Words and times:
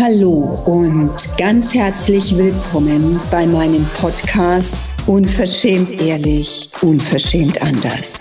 Hallo 0.00 0.56
und 0.66 1.10
ganz 1.38 1.74
herzlich 1.74 2.36
willkommen 2.36 3.18
bei 3.32 3.44
meinem 3.44 3.84
Podcast 4.00 4.94
Unverschämt 5.06 5.90
ehrlich, 5.90 6.70
unverschämt 6.82 7.60
anders. 7.62 8.20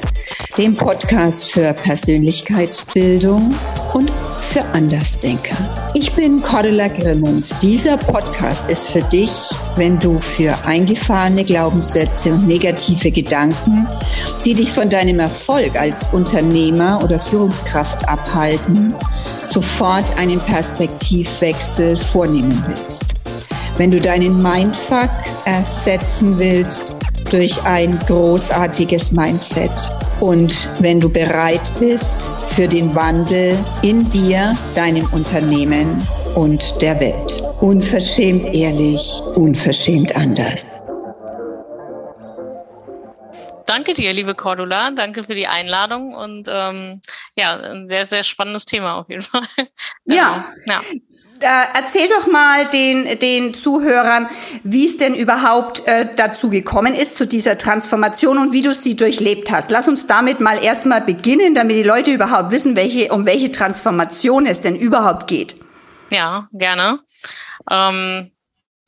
Dem 0.57 0.75
Podcast 0.75 1.51
für 1.51 1.73
Persönlichkeitsbildung 1.73 3.53
und 3.93 4.11
für 4.47 4.63
Andersdenker. 4.73 5.55
Ich 5.93 6.13
bin 6.13 6.41
Cordula 6.41 6.87
Grimm 6.87 7.23
und 7.23 7.61
dieser 7.61 7.97
Podcast 7.97 8.69
ist 8.69 8.89
für 8.89 9.01
dich, 9.01 9.31
wenn 9.75 9.99
du 9.99 10.19
für 10.19 10.57
eingefahrene 10.65 11.43
Glaubenssätze 11.43 12.31
und 12.31 12.47
negative 12.47 13.11
Gedanken, 13.11 13.87
die 14.45 14.53
dich 14.53 14.71
von 14.71 14.89
deinem 14.89 15.19
Erfolg 15.19 15.77
als 15.77 16.07
Unternehmer 16.13 17.03
oder 17.03 17.19
Führungskraft 17.19 18.07
abhalten, 18.07 18.95
sofort 19.43 20.17
einen 20.17 20.39
Perspektivwechsel 20.39 21.97
vornehmen 21.97 22.63
willst. 22.67 23.15
Wenn 23.75 23.91
du 23.91 23.99
deinen 23.99 24.41
Mindfuck 24.41 25.11
ersetzen 25.45 26.39
willst 26.39 26.95
durch 27.31 27.61
ein 27.63 27.99
großartiges 28.07 29.11
Mindset 29.11 29.91
und 30.19 30.69
wenn 30.81 30.99
du 30.99 31.09
bereit 31.09 31.71
bist 31.79 32.31
für 32.45 32.67
den 32.67 32.93
Wandel 32.95 33.57
in 33.81 34.09
dir, 34.09 34.55
deinem 34.75 35.05
Unternehmen 35.13 36.01
und 36.35 36.81
der 36.81 36.99
Welt. 36.99 37.43
Unverschämt 37.61 38.45
ehrlich, 38.45 39.21
unverschämt 39.35 40.15
anders. 40.15 40.65
Danke 43.65 43.93
dir, 43.93 44.13
liebe 44.13 44.33
Cordula. 44.33 44.91
Danke 44.91 45.23
für 45.23 45.35
die 45.35 45.47
Einladung 45.47 46.13
und 46.15 46.47
ähm, 46.49 47.01
ja, 47.35 47.59
ein 47.59 47.89
sehr, 47.89 48.05
sehr 48.05 48.23
spannendes 48.23 48.65
Thema 48.65 48.95
auf 48.95 49.09
jeden 49.09 49.21
Fall. 49.21 49.43
Ja. 50.05 50.45
Also, 50.65 50.71
ja 50.71 50.81
erzähl 51.41 52.07
doch 52.07 52.27
mal 52.27 52.65
den, 52.67 53.19
den 53.19 53.53
Zuhörern, 53.53 54.27
wie 54.63 54.85
es 54.85 54.97
denn 54.97 55.15
überhaupt 55.15 55.87
äh, 55.87 56.07
dazu 56.15 56.49
gekommen 56.49 56.93
ist, 56.93 57.15
zu 57.15 57.27
dieser 57.27 57.57
Transformation 57.57 58.37
und 58.37 58.53
wie 58.53 58.61
du 58.61 58.73
sie 58.73 58.95
durchlebt 58.95 59.51
hast. 59.51 59.71
Lass 59.71 59.87
uns 59.87 60.07
damit 60.07 60.39
mal 60.39 60.63
erstmal 60.63 61.01
beginnen, 61.01 61.53
damit 61.53 61.77
die 61.77 61.83
Leute 61.83 62.11
überhaupt 62.11 62.51
wissen, 62.51 62.75
welche, 62.75 63.11
um 63.13 63.25
welche 63.25 63.51
Transformation 63.51 64.45
es 64.45 64.61
denn 64.61 64.75
überhaupt 64.75 65.27
geht. 65.27 65.55
Ja, 66.09 66.47
gerne. 66.53 66.99
Ähm, 67.69 68.31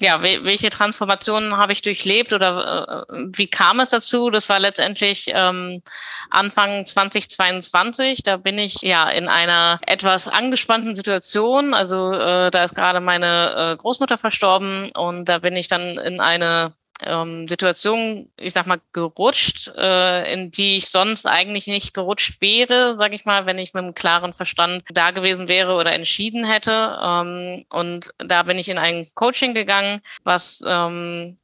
ja, 0.02 0.22
welche 0.22 0.70
Transformationen 0.70 1.58
habe 1.58 1.74
ich 1.74 1.82
durchlebt 1.82 2.32
oder 2.32 3.06
äh, 3.10 3.16
wie 3.36 3.48
kam 3.48 3.82
es 3.82 3.90
dazu? 3.90 4.30
Das 4.30 4.48
war 4.48 4.60
letztendlich 4.60 5.30
ähm, 5.34 5.82
Anfang 6.30 6.86
2022. 6.86 8.24
Da 8.24 8.38
bin 8.38 8.58
ich 8.58 8.82
ja 8.82 9.10
in 9.10 9.28
einer 9.28 9.80
etwas 9.86 10.30
angespannten 10.30 10.96
Situation. 10.96 11.74
Also 11.74 12.14
äh, 12.14 12.50
da 12.50 12.64
ist 12.64 12.76
gerade 12.76 13.02
meine 13.02 13.74
äh, 13.74 13.76
Großmutter 13.76 14.18
verstorben 14.18 14.90
und 14.96 15.26
da 15.26 15.40
bin 15.40 15.58
ich 15.58 15.68
dann 15.68 15.98
in 15.98 16.22
eine 16.22 16.72
ähm, 17.06 17.48
Situation, 17.48 18.30
ich 18.38 18.54
sag 18.54 18.68
mal, 18.68 18.80
gerutscht, 18.94 19.72
äh, 19.78 20.34
in 20.34 20.52
die 20.52 20.78
ich 20.78 20.90
sonst 20.90 21.26
eigentlich 21.26 21.68
nicht 21.68 21.94
gerutscht 21.94 22.42
wäre, 22.42 22.96
sage 22.98 23.16
ich 23.16 23.26
mal, 23.26 23.46
wenn 23.46 23.60
ich 23.60 23.74
mit 23.74 23.84
einem 23.84 23.96
klaren 23.96 24.34
Verstand 24.34 24.84
da 24.90 25.12
gewesen 25.12 25.48
wäre 25.48 25.74
oder 25.76 25.94
entschieden 25.94 26.46
hätte. 26.46 27.00
Ähm, 27.02 27.66
und 27.70 28.10
da 28.18 28.44
bin 28.44 28.58
ich 28.58 28.70
in 28.70 28.78
ein 28.78 29.08
Coaching 29.16 29.54
gegangen, 29.54 30.02
was 30.24 30.64
ähm, 30.66 31.38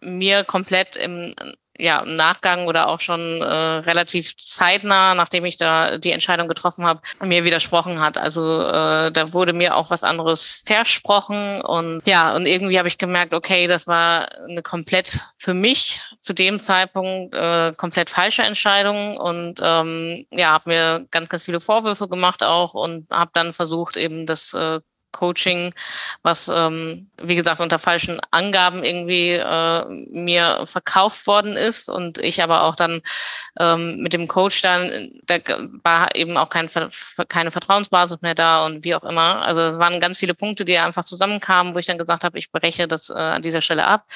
mir 0.00 0.44
komplett 0.44 0.96
im 0.96 1.34
ja, 1.82 1.98
im 2.00 2.14
Nachgang 2.14 2.66
oder 2.66 2.88
auch 2.88 3.00
schon 3.00 3.20
äh, 3.42 3.44
relativ 3.44 4.36
zeitnah, 4.36 5.14
nachdem 5.14 5.44
ich 5.44 5.56
da 5.56 5.98
die 5.98 6.12
Entscheidung 6.12 6.46
getroffen 6.46 6.84
habe, 6.84 7.00
mir 7.20 7.44
widersprochen 7.44 8.00
hat. 8.00 8.16
Also 8.16 8.62
äh, 8.62 9.10
da 9.10 9.32
wurde 9.32 9.52
mir 9.52 9.76
auch 9.76 9.90
was 9.90 10.04
anderes 10.04 10.62
versprochen 10.64 11.60
und 11.62 12.02
ja, 12.06 12.34
und 12.36 12.46
irgendwie 12.46 12.78
habe 12.78 12.86
ich 12.86 12.98
gemerkt, 12.98 13.34
okay, 13.34 13.66
das 13.66 13.88
war 13.88 14.28
eine 14.48 14.62
komplett 14.62 15.26
für 15.38 15.54
mich 15.54 16.02
zu 16.20 16.32
dem 16.32 16.62
Zeitpunkt 16.62 17.34
äh, 17.34 17.72
komplett 17.76 18.10
falsche 18.10 18.42
Entscheidung 18.42 19.16
und 19.16 19.58
ähm, 19.60 20.24
ja, 20.30 20.52
habe 20.52 20.70
mir 20.70 21.06
ganz, 21.10 21.28
ganz 21.28 21.42
viele 21.42 21.60
Vorwürfe 21.60 22.08
gemacht 22.08 22.44
auch 22.44 22.74
und 22.74 23.10
habe 23.10 23.32
dann 23.34 23.52
versucht, 23.52 23.96
eben 23.96 24.24
das 24.24 24.54
äh, 24.54 24.80
Coaching, 25.12 25.72
was 26.22 26.50
ähm, 26.52 27.08
wie 27.22 27.36
gesagt 27.36 27.60
unter 27.60 27.78
falschen 27.78 28.20
Angaben 28.30 28.82
irgendwie 28.84 29.30
äh, 29.32 29.84
mir 30.10 30.62
verkauft 30.64 31.26
worden 31.26 31.56
ist 31.56 31.88
und 31.88 32.18
ich 32.18 32.42
aber 32.42 32.64
auch 32.64 32.76
dann 32.76 33.00
ähm, 33.60 33.98
mit 33.98 34.12
dem 34.12 34.28
Coach 34.28 34.62
dann, 34.62 35.10
da 35.26 35.38
war 35.84 36.14
eben 36.16 36.36
auch 36.36 36.48
kein, 36.48 36.68
keine 37.28 37.50
Vertrauensbasis 37.50 38.22
mehr 38.22 38.34
da 38.34 38.64
und 38.64 38.84
wie 38.84 38.94
auch 38.94 39.04
immer. 39.04 39.42
Also 39.42 39.60
es 39.60 39.78
waren 39.78 40.00
ganz 40.00 40.18
viele 40.18 40.34
Punkte, 40.34 40.64
die 40.64 40.78
einfach 40.78 41.04
zusammenkamen, 41.04 41.74
wo 41.74 41.78
ich 41.78 41.86
dann 41.86 41.98
gesagt 41.98 42.24
habe, 42.24 42.38
ich 42.38 42.50
breche 42.50 42.88
das 42.88 43.10
äh, 43.10 43.14
an 43.14 43.42
dieser 43.42 43.60
Stelle 43.60 43.86
ab. 43.86 44.06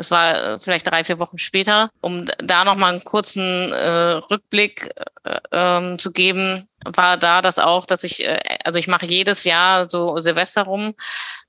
Das 0.00 0.10
war 0.10 0.34
äh, 0.34 0.58
vielleicht 0.58 0.90
drei, 0.90 1.04
vier 1.04 1.18
Wochen 1.18 1.36
später, 1.36 1.90
um 2.00 2.26
da 2.38 2.64
nochmal 2.64 2.92
einen 2.92 3.04
kurzen 3.04 3.70
äh, 3.70 4.12
Rückblick 4.30 4.88
äh, 5.24 5.38
ähm, 5.52 5.98
zu 5.98 6.10
geben 6.10 6.66
war 6.84 7.18
da 7.18 7.42
das 7.42 7.58
auch, 7.58 7.84
dass 7.84 8.04
ich, 8.04 8.24
äh, 8.24 8.40
also 8.64 8.78
ich 8.78 8.88
mache 8.88 9.04
jedes 9.04 9.44
Jahr 9.44 9.88
so 9.90 10.18
Silvester 10.20 10.62
rum, 10.62 10.94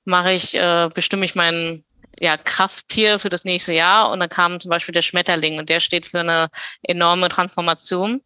mache 0.04 0.32
ich, 0.32 0.54
äh, 0.54 0.90
bestimme 0.94 1.24
ich 1.24 1.34
mein 1.34 1.82
ja, 2.20 2.36
Krafttier 2.36 3.18
für 3.18 3.30
das 3.30 3.44
nächste 3.44 3.72
Jahr 3.72 4.10
und 4.10 4.20
dann 4.20 4.28
kam 4.28 4.60
zum 4.60 4.68
Beispiel 4.68 4.92
der 4.92 5.00
Schmetterling 5.02 5.58
und 5.58 5.70
der 5.70 5.80
steht 5.80 6.06
für 6.06 6.20
eine 6.20 6.48
enorme 6.82 7.30
Transformation. 7.30 8.20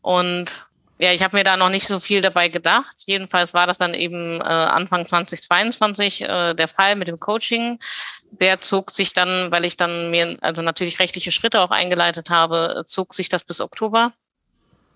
Und 0.00 0.66
ja, 0.98 1.12
ich 1.12 1.22
habe 1.22 1.36
mir 1.36 1.44
da 1.44 1.56
noch 1.56 1.70
nicht 1.70 1.86
so 1.86 1.98
viel 1.98 2.20
dabei 2.22 2.48
gedacht. 2.48 3.04
Jedenfalls 3.06 3.54
war 3.54 3.66
das 3.66 3.78
dann 3.78 3.94
eben 3.94 4.40
äh, 4.40 4.44
Anfang 4.44 5.06
2022 5.06 6.22
äh, 6.22 6.54
der 6.54 6.68
Fall 6.68 6.96
mit 6.96 7.08
dem 7.08 7.18
Coaching. 7.18 7.78
Der 8.32 8.60
zog 8.60 8.90
sich 8.90 9.12
dann, 9.12 9.50
weil 9.50 9.64
ich 9.64 9.76
dann 9.76 10.10
mir 10.10 10.36
also 10.40 10.62
natürlich 10.62 10.98
rechtliche 10.98 11.32
Schritte 11.32 11.60
auch 11.60 11.70
eingeleitet 11.70 12.30
habe, 12.30 12.84
zog 12.86 13.14
sich 13.14 13.28
das 13.28 13.44
bis 13.44 13.60
Oktober. 13.60 14.12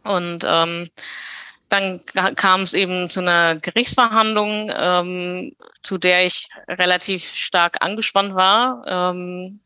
Und 0.04 0.44
ähm, 0.46 0.88
dann 1.68 2.00
kam 2.36 2.62
es 2.62 2.74
eben 2.74 3.08
zu 3.08 3.20
einer 3.20 3.56
Gerichtsverhandlung, 3.56 4.70
ähm, 4.76 5.56
zu 5.82 5.98
der 5.98 6.24
ich 6.24 6.48
relativ 6.68 7.24
stark 7.24 7.78
angespannt 7.80 8.34
war, 8.34 8.84
ähm, 8.86 9.60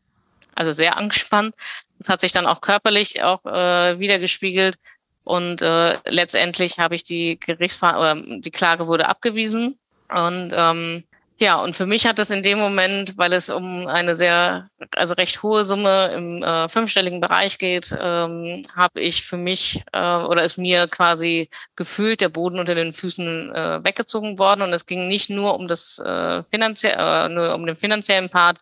also 0.55 0.71
sehr 0.71 0.97
angespannt. 0.97 1.55
Das 1.99 2.09
hat 2.09 2.21
sich 2.21 2.31
dann 2.31 2.47
auch 2.47 2.61
körperlich 2.61 3.21
auch 3.21 3.45
äh, 3.45 3.99
wiedergespiegelt. 3.99 4.77
Und 5.23 5.61
äh, 5.61 5.97
letztendlich 6.05 6.79
habe 6.79 6.95
ich 6.95 7.03
die 7.03 7.39
Gerichtsverhandlung, 7.39 8.41
die 8.41 8.51
Klage 8.51 8.87
wurde 8.87 9.07
abgewiesen. 9.07 9.77
Und 10.09 10.51
ähm, 10.55 11.03
ja, 11.39 11.55
und 11.55 11.73
für 11.73 11.85
mich 11.85 12.05
hat 12.05 12.19
das 12.19 12.31
in 12.31 12.43
dem 12.43 12.59
Moment, 12.59 13.17
weil 13.17 13.31
es 13.31 13.49
um 13.49 13.87
eine 13.87 14.15
sehr, 14.15 14.69
also 14.95 15.13
recht 15.13 15.41
hohe 15.41 15.63
Summe 15.63 16.11
im 16.13 16.43
äh, 16.43 16.67
fünfstelligen 16.67 17.21
Bereich 17.21 17.57
geht, 17.57 17.95
ähm, 17.97 18.63
habe 18.75 18.99
ich 18.99 19.23
für 19.23 19.37
mich 19.37 19.81
äh, 19.93 20.15
oder 20.15 20.43
ist 20.43 20.57
mir 20.57 20.87
quasi 20.87 21.49
gefühlt 21.77 22.19
der 22.19 22.27
Boden 22.27 22.59
unter 22.59 22.75
den 22.75 22.91
Füßen 22.91 23.55
äh, 23.55 23.83
weggezogen 23.83 24.37
worden. 24.37 24.63
Und 24.63 24.73
es 24.73 24.85
ging 24.85 25.07
nicht 25.07 25.29
nur 25.29 25.55
um 25.57 25.69
das 25.69 25.97
äh, 25.99 26.43
finanziell, 26.43 26.97
äh, 26.99 27.29
nur 27.29 27.55
um 27.55 27.65
den 27.65 27.77
finanziellen 27.77 28.29
Part, 28.29 28.57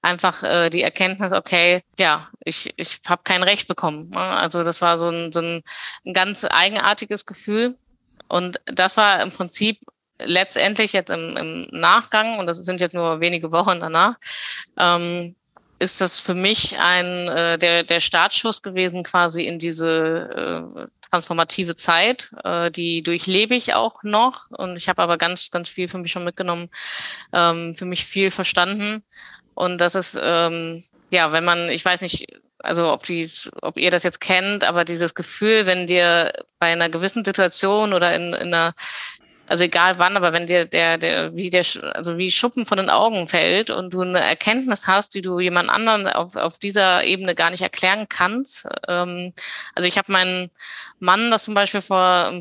einfach 0.00 0.42
äh, 0.42 0.70
die 0.70 0.82
Erkenntnis, 0.82 1.34
okay, 1.34 1.82
ja, 1.98 2.28
ich, 2.44 2.72
ich 2.76 3.00
habe 3.08 3.22
kein 3.24 3.42
Recht 3.42 3.68
bekommen. 3.68 4.08
Ne? 4.08 4.18
Also 4.18 4.64
das 4.64 4.80
war 4.80 4.98
so 4.98 5.10
ein, 5.10 5.32
so 5.32 5.40
ein, 5.40 5.62
ein 6.06 6.14
ganz 6.14 6.46
eigenartiges 6.50 7.26
Gefühl. 7.26 7.76
Und 8.28 8.58
das 8.64 8.96
war 8.96 9.20
im 9.20 9.30
Prinzip 9.30 9.78
letztendlich 10.24 10.92
jetzt 10.92 11.10
im, 11.10 11.36
im 11.36 11.66
Nachgang, 11.70 12.38
und 12.38 12.46
das 12.46 12.58
sind 12.58 12.80
jetzt 12.80 12.94
nur 12.94 13.20
wenige 13.20 13.52
Wochen 13.52 13.80
danach, 13.80 14.14
ähm, 14.78 15.34
ist 15.78 16.00
das 16.00 16.20
für 16.20 16.34
mich 16.34 16.78
ein 16.78 17.28
äh, 17.28 17.58
der, 17.58 17.82
der 17.82 18.00
Startschuss 18.00 18.62
gewesen 18.62 19.02
quasi 19.02 19.44
in 19.44 19.58
diese 19.58 20.78
äh, 20.78 20.86
transformative 21.10 21.76
Zeit. 21.76 22.30
Äh, 22.44 22.70
die 22.70 23.02
durchlebe 23.02 23.54
ich 23.54 23.74
auch 23.74 24.02
noch 24.02 24.50
und 24.50 24.76
ich 24.76 24.88
habe 24.88 25.02
aber 25.02 25.18
ganz, 25.18 25.50
ganz 25.50 25.68
viel 25.68 25.88
für 25.88 25.98
mich 25.98 26.12
schon 26.12 26.24
mitgenommen, 26.24 26.70
ähm, 27.32 27.74
für 27.74 27.84
mich 27.84 28.04
viel 28.04 28.30
verstanden. 28.30 29.02
Und 29.54 29.78
das 29.78 29.94
ist, 29.94 30.18
ähm, 30.20 30.82
ja, 31.10 31.32
wenn 31.32 31.44
man, 31.44 31.68
ich 31.68 31.84
weiß 31.84 32.00
nicht, 32.00 32.26
also 32.58 32.92
ob 32.92 33.02
die, 33.04 33.28
ob 33.60 33.76
ihr 33.76 33.90
das 33.90 34.04
jetzt 34.04 34.20
kennt, 34.20 34.64
aber 34.64 34.84
dieses 34.84 35.14
Gefühl, 35.14 35.66
wenn 35.66 35.86
dir 35.86 36.32
bei 36.58 36.72
einer 36.72 36.88
gewissen 36.88 37.24
Situation 37.24 37.92
oder 37.92 38.14
in, 38.14 38.32
in 38.34 38.54
einer 38.54 38.72
also 39.52 39.64
egal 39.64 39.98
wann, 39.98 40.16
aber 40.16 40.32
wenn 40.32 40.46
dir 40.46 40.64
der, 40.64 40.96
der, 40.96 41.36
wie 41.36 41.50
der, 41.50 41.62
also 41.92 42.16
wie 42.16 42.30
Schuppen 42.30 42.64
von 42.64 42.78
den 42.78 42.88
Augen 42.88 43.28
fällt 43.28 43.68
und 43.68 43.92
du 43.92 44.00
eine 44.00 44.18
Erkenntnis 44.18 44.88
hast, 44.88 45.14
die 45.14 45.20
du 45.20 45.40
jemand 45.40 45.68
anderen 45.68 46.06
auf, 46.06 46.36
auf 46.36 46.58
dieser 46.58 47.04
Ebene 47.04 47.34
gar 47.34 47.50
nicht 47.50 47.60
erklären 47.60 48.06
kannst. 48.08 48.66
Ähm, 48.88 49.34
also 49.74 49.86
ich 49.86 49.98
habe 49.98 50.10
meinen 50.10 50.50
Mann 51.00 51.30
das 51.30 51.44
zum 51.44 51.52
Beispiel 51.52 51.82
vor, 51.82 52.32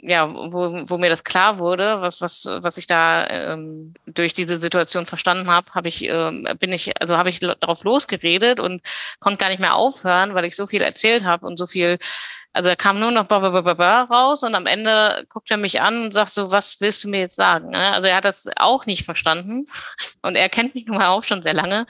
ja, 0.00 0.28
wo, 0.28 0.80
wo 0.88 0.98
mir 0.98 1.08
das 1.08 1.22
klar 1.22 1.58
wurde, 1.58 2.00
was, 2.00 2.20
was, 2.20 2.46
was 2.46 2.78
ich 2.78 2.88
da 2.88 3.28
ähm, 3.28 3.94
durch 4.06 4.34
diese 4.34 4.58
Situation 4.58 5.06
verstanden 5.06 5.48
habe, 5.48 5.72
habe 5.72 5.86
ich, 5.86 6.02
äh, 6.02 6.54
bin 6.58 6.72
ich, 6.72 7.00
also 7.00 7.16
habe 7.16 7.30
ich 7.30 7.38
darauf 7.38 7.84
losgeredet 7.84 8.58
und 8.58 8.82
konnte 9.20 9.38
gar 9.38 9.50
nicht 9.50 9.60
mehr 9.60 9.76
aufhören, 9.76 10.34
weil 10.34 10.46
ich 10.46 10.56
so 10.56 10.66
viel 10.66 10.82
erzählt 10.82 11.24
habe 11.24 11.46
und 11.46 11.58
so 11.58 11.68
viel 11.68 11.98
Also 12.56 12.70
er 12.70 12.76
kam 12.76 12.98
nur 12.98 13.10
noch 13.10 13.30
raus 13.30 14.42
und 14.42 14.54
am 14.54 14.64
Ende 14.64 15.26
guckt 15.28 15.50
er 15.50 15.58
mich 15.58 15.82
an 15.82 16.04
und 16.04 16.12
sagt 16.12 16.30
so, 16.30 16.50
was 16.50 16.80
willst 16.80 17.04
du 17.04 17.08
mir 17.08 17.20
jetzt 17.20 17.36
sagen? 17.36 17.68
Ne? 17.68 17.92
Also 17.92 18.08
er 18.08 18.16
hat 18.16 18.24
das 18.24 18.48
auch 18.56 18.86
nicht 18.86 19.04
verstanden 19.04 19.66
und 20.22 20.36
er 20.36 20.48
kennt 20.48 20.74
mich 20.74 20.86
nun 20.86 20.96
mal 20.96 21.08
auch 21.08 21.22
schon 21.22 21.42
sehr 21.42 21.52
lange 21.52 21.86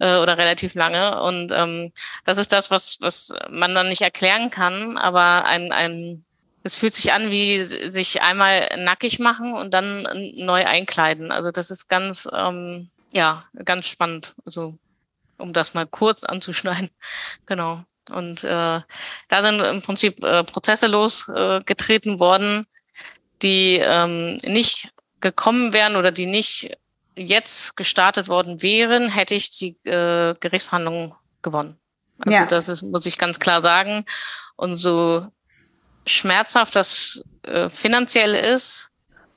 äh, 0.00 0.18
oder 0.18 0.36
relativ 0.36 0.74
lange 0.74 1.22
und 1.22 1.50
ähm, 1.50 1.92
das 2.26 2.36
ist 2.36 2.52
das, 2.52 2.70
was, 2.70 2.98
was 3.00 3.32
man 3.48 3.74
dann 3.74 3.88
nicht 3.88 4.02
erklären 4.02 4.50
kann, 4.50 4.98
aber 4.98 5.46
ein, 5.46 5.72
ein 5.72 6.26
es 6.62 6.76
fühlt 6.76 6.92
sich 6.92 7.14
an 7.14 7.30
wie 7.30 7.64
sich 7.64 8.20
einmal 8.20 8.68
nackig 8.76 9.18
machen 9.18 9.54
und 9.54 9.72
dann 9.72 10.06
neu 10.36 10.64
einkleiden. 10.64 11.32
Also 11.32 11.50
das 11.50 11.70
ist 11.70 11.88
ganz, 11.88 12.28
ähm, 12.32 12.90
ja, 13.12 13.44
ganz 13.64 13.86
spannend. 13.86 14.34
Also 14.44 14.78
um 15.38 15.52
das 15.52 15.74
mal 15.74 15.86
kurz 15.86 16.22
anzuschneiden. 16.22 16.90
Genau. 17.46 17.84
Und 18.10 18.44
äh, 18.44 18.80
da 19.28 19.42
sind 19.42 19.60
im 19.60 19.82
Prinzip 19.82 20.22
äh, 20.22 20.44
Prozesse 20.44 20.86
losgetreten 20.86 22.16
äh, 22.16 22.20
worden, 22.20 22.66
die 23.42 23.78
ähm, 23.82 24.36
nicht 24.44 24.90
gekommen 25.20 25.72
wären 25.72 25.96
oder 25.96 26.12
die 26.12 26.26
nicht 26.26 26.76
jetzt 27.16 27.76
gestartet 27.76 28.28
worden 28.28 28.62
wären, 28.62 29.08
hätte 29.08 29.34
ich 29.34 29.50
die 29.50 29.76
äh, 29.84 30.34
Gerichtsverhandlungen 30.40 31.14
gewonnen. 31.42 31.78
Also 32.18 32.38
ja. 32.38 32.46
das 32.46 32.68
ist, 32.68 32.82
muss 32.82 33.06
ich 33.06 33.18
ganz 33.18 33.38
klar 33.38 33.62
sagen. 33.62 34.04
Und 34.56 34.76
so 34.76 35.26
schmerzhaft 36.06 36.76
das 36.76 37.22
äh, 37.42 37.68
finanziell 37.68 38.34
ist, 38.34 38.90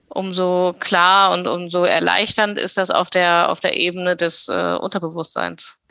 umso 0.07 0.75
klar 0.79 1.33
und 1.33 1.47
umso 1.47 1.83
erleichternd 1.83 2.57
ist 2.57 2.77
das 2.77 2.89
auf 2.89 3.09
der 3.09 3.49
auf 3.49 3.59
der 3.59 3.75
Ebene 3.77 4.15
des 4.15 4.47
äh, 4.47 4.75
Unterbewusstseins. 4.79 5.83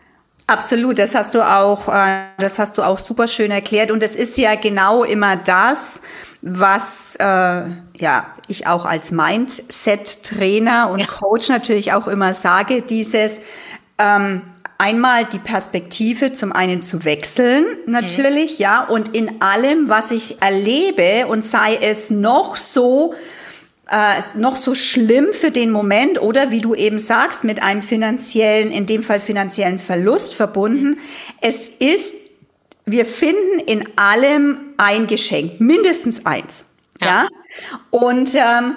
Absolut, 0.47 0.99
das 0.99 1.15
hast 1.15 1.35
du 1.35 1.43
auch, 1.43 1.89
äh, 1.89 2.27
das 2.39 2.59
hast 2.59 2.77
du 2.77 2.83
auch 2.83 2.99
super 2.99 3.27
schön 3.29 3.51
erklärt 3.51 3.91
und 3.91 4.03
es 4.03 4.15
ist 4.15 4.37
ja 4.37 4.55
genau 4.57 5.03
immer 5.03 5.37
das, 5.37 6.03
was 6.43 7.17
äh, 7.19 7.25
ja 7.25 8.27
ich 8.49 8.67
auch 8.67 8.85
als 8.85 9.11
Mindset-Trainer 9.11 10.91
und 10.91 11.01
ja. 11.01 11.07
Coach 11.07 11.49
natürlich 11.49 11.93
auch 11.93 12.07
immer 12.07 12.35
sage, 12.35 12.83
dieses 12.83 13.39
ähm, 13.99 14.43
einmal 14.77 15.25
die 15.25 15.39
Perspektive 15.39 16.35
zum 16.35 16.53
einen 16.53 16.83
zu 16.83 17.07
wechseln, 17.07 17.65
natürlich, 17.87 18.59
mhm. 18.59 18.63
ja, 18.63 18.85
und 18.85 19.15
in 19.15 19.41
allem, 19.41 19.89
was 19.89 20.11
ich 20.11 20.43
erlebe 20.43 21.27
und 21.27 21.43
sei 21.43 21.77
es 21.77 22.11
noch 22.11 22.57
so 22.57 23.15
äh, 23.91 24.21
noch 24.37 24.57
so 24.57 24.75
schlimm 24.75 25.29
für 25.33 25.51
den 25.51 25.71
Moment 25.71 26.21
oder 26.21 26.51
wie 26.51 26.61
du 26.61 26.75
eben 26.75 26.99
sagst, 26.99 27.45
mit 27.45 27.63
einem 27.63 27.83
finanziellen, 27.83 28.71
in 28.71 28.87
dem 28.87 29.03
Fall 29.03 29.21
finanziellen 29.21 29.79
Verlust 29.79 30.35
verbunden. 30.35 30.99
Es 31.41 31.69
ist, 31.69 32.15
wir 32.87 33.05
finden 33.05 33.59
in 33.67 33.89
allem 33.97 34.59
ein 34.79 35.07
Geschenk, 35.07 35.61
mindestens 35.61 36.25
eins. 36.25 36.67
Ja. 37.01 37.07
ja? 37.07 37.29
Und 37.91 38.35
ähm, 38.35 38.77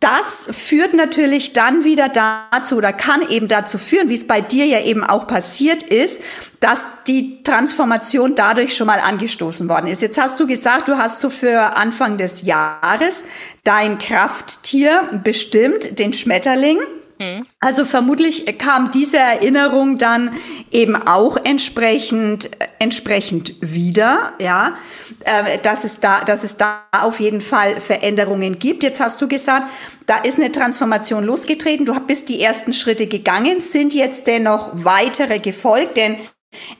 das 0.00 0.48
führt 0.50 0.92
natürlich 0.92 1.54
dann 1.54 1.84
wieder 1.84 2.08
dazu 2.08 2.76
oder 2.76 2.92
kann 2.92 3.22
eben 3.30 3.48
dazu 3.48 3.78
führen, 3.78 4.10
wie 4.10 4.14
es 4.14 4.26
bei 4.26 4.42
dir 4.42 4.66
ja 4.66 4.80
eben 4.82 5.02
auch 5.02 5.26
passiert 5.26 5.82
ist, 5.82 6.20
dass 6.60 6.86
die 7.06 7.42
Transformation 7.42 8.34
dadurch 8.34 8.76
schon 8.76 8.86
mal 8.86 9.00
angestoßen 9.00 9.68
worden 9.68 9.86
ist. 9.86 10.02
Jetzt 10.02 10.18
hast 10.18 10.38
du 10.38 10.46
gesagt, 10.46 10.88
du 10.88 10.98
hast 10.98 11.20
so 11.20 11.30
für 11.30 11.76
Anfang 11.76 12.18
des 12.18 12.42
Jahres 12.42 13.24
dein 13.64 13.98
Krafttier 13.98 15.20
bestimmt, 15.24 15.98
den 15.98 16.12
Schmetterling. 16.12 16.78
Also 17.60 17.84
vermutlich 17.84 18.58
kam 18.58 18.90
diese 18.90 19.18
Erinnerung 19.18 19.98
dann 19.98 20.30
eben 20.70 20.96
auch 20.96 21.36
entsprechend, 21.42 22.50
entsprechend 22.78 23.54
wieder, 23.60 24.34
ja, 24.38 24.76
äh, 25.24 25.58
dass 25.62 25.84
es 25.84 26.00
da, 26.00 26.20
dass 26.20 26.44
es 26.44 26.56
da 26.56 26.82
auf 26.92 27.20
jeden 27.20 27.40
Fall 27.40 27.80
Veränderungen 27.80 28.58
gibt. 28.58 28.82
Jetzt 28.82 29.00
hast 29.00 29.20
du 29.22 29.28
gesagt, 29.28 29.66
da 30.06 30.18
ist 30.18 30.38
eine 30.38 30.52
Transformation 30.52 31.24
losgetreten. 31.24 31.86
Du 31.86 31.98
bist 32.00 32.28
die 32.28 32.42
ersten 32.42 32.72
Schritte 32.72 33.06
gegangen. 33.06 33.60
Sind 33.60 33.94
jetzt 33.94 34.26
dennoch 34.26 34.70
weitere 34.74 35.38
gefolgt? 35.38 35.96
Denn 35.96 36.16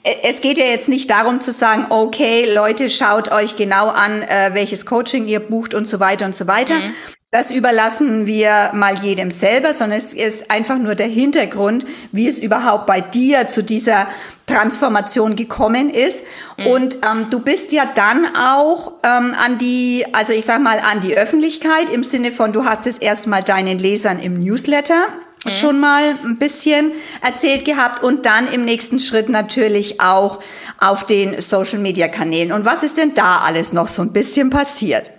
äh, 0.03 0.15
es 0.25 0.41
geht 0.41 0.59
ja 0.59 0.67
jetzt 0.67 0.89
nicht 0.89 1.11
darum 1.11 1.41
zu 1.41 1.53
sagen, 1.53 1.87
okay, 1.91 2.53
Leute, 2.53 2.89
schaut 2.89 3.31
euch 3.32 3.56
genau 3.56 3.89
an, 3.89 4.23
äh, 4.23 4.50
welches 4.53 4.87
Coaching 4.87 5.27
ihr 5.27 5.41
bucht 5.41 5.75
und 5.75 5.89
so 5.89 6.00
weiter 6.00 6.27
und 6.27 6.37
so 6.37 6.47
weiter, 6.47 6.79
mhm. 6.79 6.94
Das 7.32 7.50
überlassen 7.50 8.26
wir 8.26 8.70
mal 8.73 8.94
jedem 8.94 9.32
selber, 9.32 9.75
sondern 9.75 9.99
es 9.99 10.14
ist 10.14 10.49
einfach 10.49 10.78
nur 10.78 10.94
der 10.94 11.08
Hintergrund, 11.08 11.84
wie 12.12 12.28
es 12.28 12.38
überhaupt 12.38 12.87
bei 12.87 13.00
dir 13.00 13.49
zu 13.49 13.64
dieser 13.64 14.06
Transformation 14.46 15.34
gekommen 15.34 15.90
ist. 15.90 16.23
Mhm. 16.56 16.67
Und 16.69 16.99
ähm, 17.05 17.26
du 17.31 17.40
bist 17.40 17.73
ja 17.73 17.84
dann 17.93 18.26
auch 18.37 18.93
ähm, 19.02 19.34
an 19.44 19.58
die, 19.58 20.06
also 20.12 20.32
ich 20.32 20.44
sag 20.44 20.62
mal, 20.62 20.78
an 20.78 21.00
die 21.00 21.17
Öffentlichkeit 21.17 21.90
im 21.93 22.05
Sinne 22.05 22.31
von, 22.31 22.52
du 22.52 22.64
hast 22.64 22.87
es 22.87 22.99
erstmal 22.99 23.43
deinen 23.43 23.81
Lesern 23.81 24.20
im 24.20 24.38
Newsletter 24.38 25.08
mhm. 25.44 25.50
schon 25.50 25.81
mal 25.81 26.17
ein 26.25 26.38
bisschen 26.38 26.93
erzählt 27.22 27.64
gehabt 27.64 28.05
und 28.05 28.25
dann 28.25 28.50
im 28.52 28.64
nächsten 28.64 29.00
Schritt 29.00 29.29
natürlich 29.29 30.00
auch 30.00 30.38
auf 30.79 31.05
den 31.05 31.40
Social 31.40 31.81
Media 31.81 32.06
Kanälen. 32.06 32.52
Und 32.52 32.64
was 32.64 32.84
ist 32.84 32.99
denn 32.99 33.14
da 33.14 33.38
alles 33.38 33.72
noch 33.72 33.88
so 33.88 34.02
ein 34.02 34.12
bisschen 34.12 34.49
passiert? 34.49 35.12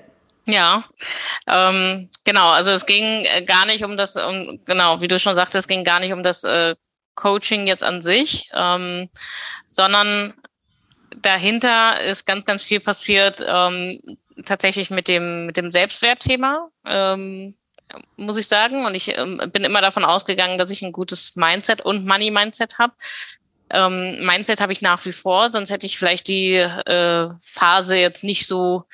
Ja, 0.48 0.84
ähm, 1.46 2.10
genau. 2.24 2.50
Also 2.50 2.72
es 2.72 2.86
ging 2.86 3.26
äh, 3.26 3.44
gar 3.44 3.66
nicht 3.66 3.84
um 3.84 3.98
das, 3.98 4.16
um, 4.16 4.60
genau, 4.66 5.02
wie 5.02 5.10
du 5.10 5.20
schon 5.20 5.36
sagtest, 5.36 5.66
es 5.66 5.68
ging 5.68 5.84
gar 5.84 6.00
nicht 6.00 6.14
um 6.14 6.24
das 6.24 6.44
äh, 6.46 6.76
Coaching 7.16 7.68
jetzt 7.68 7.84
an 7.84 8.02
sich, 8.02 8.50
ähm, 8.54 9.10
sondern 9.66 10.34
dahinter 11.22 12.00
ist 12.02 12.26
ganz, 12.26 12.46
ganz 12.46 12.64
viel 12.64 12.80
passiert, 12.80 13.44
ähm, 13.46 14.00
tatsächlich 14.46 14.90
mit 14.90 15.10
dem, 15.10 15.48
mit 15.48 15.58
dem 15.58 15.72
Selbstwertthema, 15.72 16.70
ähm, 16.86 17.56
muss 18.16 18.38
ich 18.38 18.48
sagen. 18.48 18.86
Und 18.86 18.96
ich 18.96 19.18
ähm, 19.18 19.42
bin 19.52 19.64
immer 19.64 19.82
davon 19.82 20.06
ausgegangen, 20.06 20.58
dass 20.58 20.72
ich 20.72 20.82
ein 20.82 20.94
gutes 20.94 21.36
Mindset 21.36 21.82
und 21.82 22.06
Money-Mindset 22.06 22.78
habe. 22.78 22.94
Ähm, 23.70 24.26
Mindset 24.26 24.62
habe 24.62 24.72
ich 24.72 24.82
nach 24.82 25.04
wie 25.06 25.12
vor, 25.12 25.52
sonst 25.52 25.72
hätte 25.72 25.86
ich 25.86 25.98
vielleicht 25.98 26.30
die 26.30 26.56
äh, 26.56 27.30
Phase 27.42 27.98
jetzt 27.98 28.24
nicht 28.24 28.48
so 28.48 28.86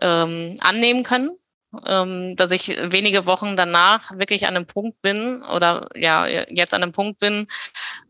ähm, 0.00 0.58
annehmen 0.60 1.02
können, 1.02 1.30
ähm, 1.86 2.36
dass 2.36 2.52
ich 2.52 2.68
wenige 2.68 3.26
Wochen 3.26 3.56
danach 3.56 4.12
wirklich 4.18 4.46
an 4.46 4.56
einem 4.56 4.66
Punkt 4.66 5.00
bin 5.02 5.42
oder 5.42 5.88
ja, 5.94 6.26
jetzt 6.26 6.74
an 6.74 6.82
einem 6.82 6.92
Punkt 6.92 7.18
bin, 7.18 7.46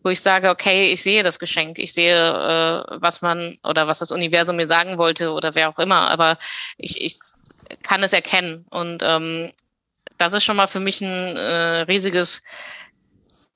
wo 0.03 0.11
ich 0.11 0.21
sage, 0.21 0.51
okay, 0.51 0.93
ich 0.93 1.03
sehe 1.03 1.23
das 1.23 1.39
Geschenk, 1.39 1.79
ich 1.79 1.93
sehe, 1.93 2.17
äh, 2.17 2.97
was 3.01 3.23
man 3.23 3.59
oder 3.65 3.87
was 3.87 3.99
das 3.99 4.13
Universum 4.13 4.57
mir 4.57 4.69
sagen 4.69 4.99
wollte 4.99 5.33
oder 5.33 5.55
wer 5.55 5.69
auch 5.71 5.79
immer, 5.79 6.11
aber 6.11 6.39
ich, 6.79 7.01
ich 7.01 7.17
kann 7.83 8.03
es 8.03 8.13
erkennen. 8.13 8.67
Und 8.71 9.03
ähm, 9.03 9.51
das 10.19 10.33
ist 10.33 10.45
schon 10.45 10.57
mal 10.57 10.69
für 10.69 10.81
mich 10.81 11.01
ein 11.01 11.37
äh, 11.37 11.81
riesiges 11.83 12.43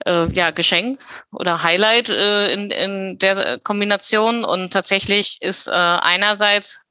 äh, 0.06 0.26
ja, 0.32 0.50
Geschenk 0.50 1.00
oder 1.32 1.62
Highlight 1.62 2.08
äh, 2.08 2.52
in, 2.52 2.70
in 2.70 3.18
der 3.18 3.58
Kombination. 3.58 4.44
Und 4.44 4.72
tatsächlich 4.72 5.38
ist 5.40 5.68
äh, 5.68 5.72
einerseits 5.72 6.82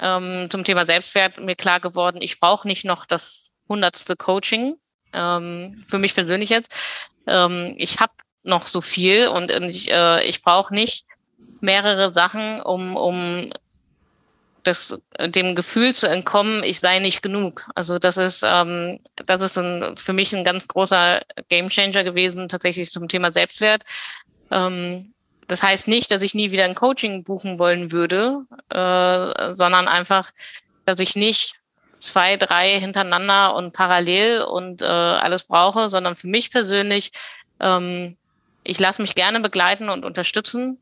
ähm, 0.00 0.48
zum 0.50 0.64
Thema 0.64 0.86
Selbstwert 0.86 1.38
mir 1.40 1.56
klar 1.56 1.80
geworden, 1.80 2.18
ich 2.20 2.40
brauche 2.40 2.66
nicht 2.68 2.84
noch 2.84 3.06
das 3.06 3.52
hundertste 3.68 4.16
Coaching, 4.16 4.76
ähm, 5.12 5.74
für 5.88 5.98
mich 5.98 6.14
persönlich 6.14 6.50
jetzt. 6.50 6.74
Ähm, 7.26 7.74
ich 7.76 7.98
habe 8.00 8.12
noch 8.42 8.66
so 8.66 8.80
viel 8.80 9.28
und 9.28 9.50
ich, 9.50 9.90
äh, 9.90 10.24
ich 10.24 10.42
brauche 10.42 10.74
nicht 10.74 11.04
mehrere 11.60 12.12
Sachen, 12.12 12.60
um, 12.62 12.96
um 12.96 13.50
das, 14.62 14.96
dem 15.20 15.54
Gefühl 15.54 15.94
zu 15.94 16.08
entkommen, 16.08 16.62
ich 16.64 16.80
sei 16.80 16.98
nicht 16.98 17.22
genug. 17.22 17.68
Also 17.74 17.98
das 17.98 18.16
ist, 18.16 18.42
ähm, 18.44 19.00
das 19.26 19.40
ist 19.40 19.58
ein, 19.58 19.96
für 19.96 20.12
mich 20.12 20.34
ein 20.34 20.44
ganz 20.44 20.66
großer 20.68 21.22
Gamechanger 21.48 22.04
gewesen, 22.04 22.48
tatsächlich 22.48 22.90
zum 22.90 23.08
Thema 23.08 23.32
Selbstwert. 23.32 23.82
Ähm, 24.50 25.14
das 25.48 25.62
heißt 25.62 25.88
nicht, 25.88 26.10
dass 26.10 26.22
ich 26.22 26.34
nie 26.34 26.50
wieder 26.50 26.64
ein 26.64 26.74
Coaching 26.74 27.24
buchen 27.24 27.58
wollen 27.58 27.92
würde, 27.92 28.44
äh, 28.70 29.54
sondern 29.54 29.88
einfach, 29.88 30.30
dass 30.84 31.00
ich 31.00 31.16
nicht 31.16 31.54
zwei, 31.98 32.36
drei 32.36 32.78
hintereinander 32.78 33.54
und 33.54 33.72
parallel 33.72 34.42
und 34.42 34.82
äh, 34.82 34.86
alles 34.86 35.46
brauche, 35.46 35.88
sondern 35.88 36.16
für 36.16 36.28
mich 36.28 36.50
persönlich, 36.50 37.10
ähm, 37.60 38.16
ich 38.64 38.78
lasse 38.78 39.02
mich 39.02 39.14
gerne 39.14 39.40
begleiten 39.40 39.88
und 39.88 40.04
unterstützen 40.04 40.80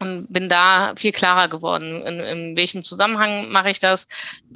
und 0.00 0.26
bin 0.32 0.48
da 0.48 0.92
viel 0.96 1.12
klarer 1.12 1.48
geworden. 1.48 2.02
In, 2.02 2.20
in 2.20 2.56
welchem 2.56 2.82
Zusammenhang 2.82 3.50
mache 3.50 3.70
ich 3.70 3.78
das 3.78 4.06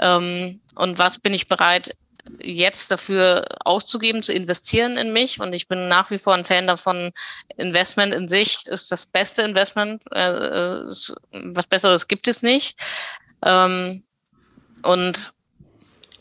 ähm, 0.00 0.60
und 0.74 0.98
was 0.98 1.18
bin 1.18 1.34
ich 1.34 1.48
bereit 1.48 1.94
jetzt 2.40 2.90
dafür 2.90 3.46
auszugeben, 3.64 4.22
zu 4.22 4.32
investieren 4.32 4.96
in 4.96 5.12
mich. 5.12 5.40
Und 5.40 5.52
ich 5.52 5.68
bin 5.68 5.88
nach 5.88 6.10
wie 6.10 6.18
vor 6.18 6.34
ein 6.34 6.44
Fan 6.44 6.66
davon, 6.66 7.12
Investment 7.56 8.14
in 8.14 8.28
sich 8.28 8.66
ist 8.66 8.92
das 8.92 9.06
beste 9.06 9.42
Investment. 9.42 10.02
Äh, 10.12 10.90
was 11.32 11.66
Besseres 11.66 12.08
gibt 12.08 12.28
es 12.28 12.42
nicht. 12.42 12.78
Ähm, 13.44 14.02
und 14.82 15.32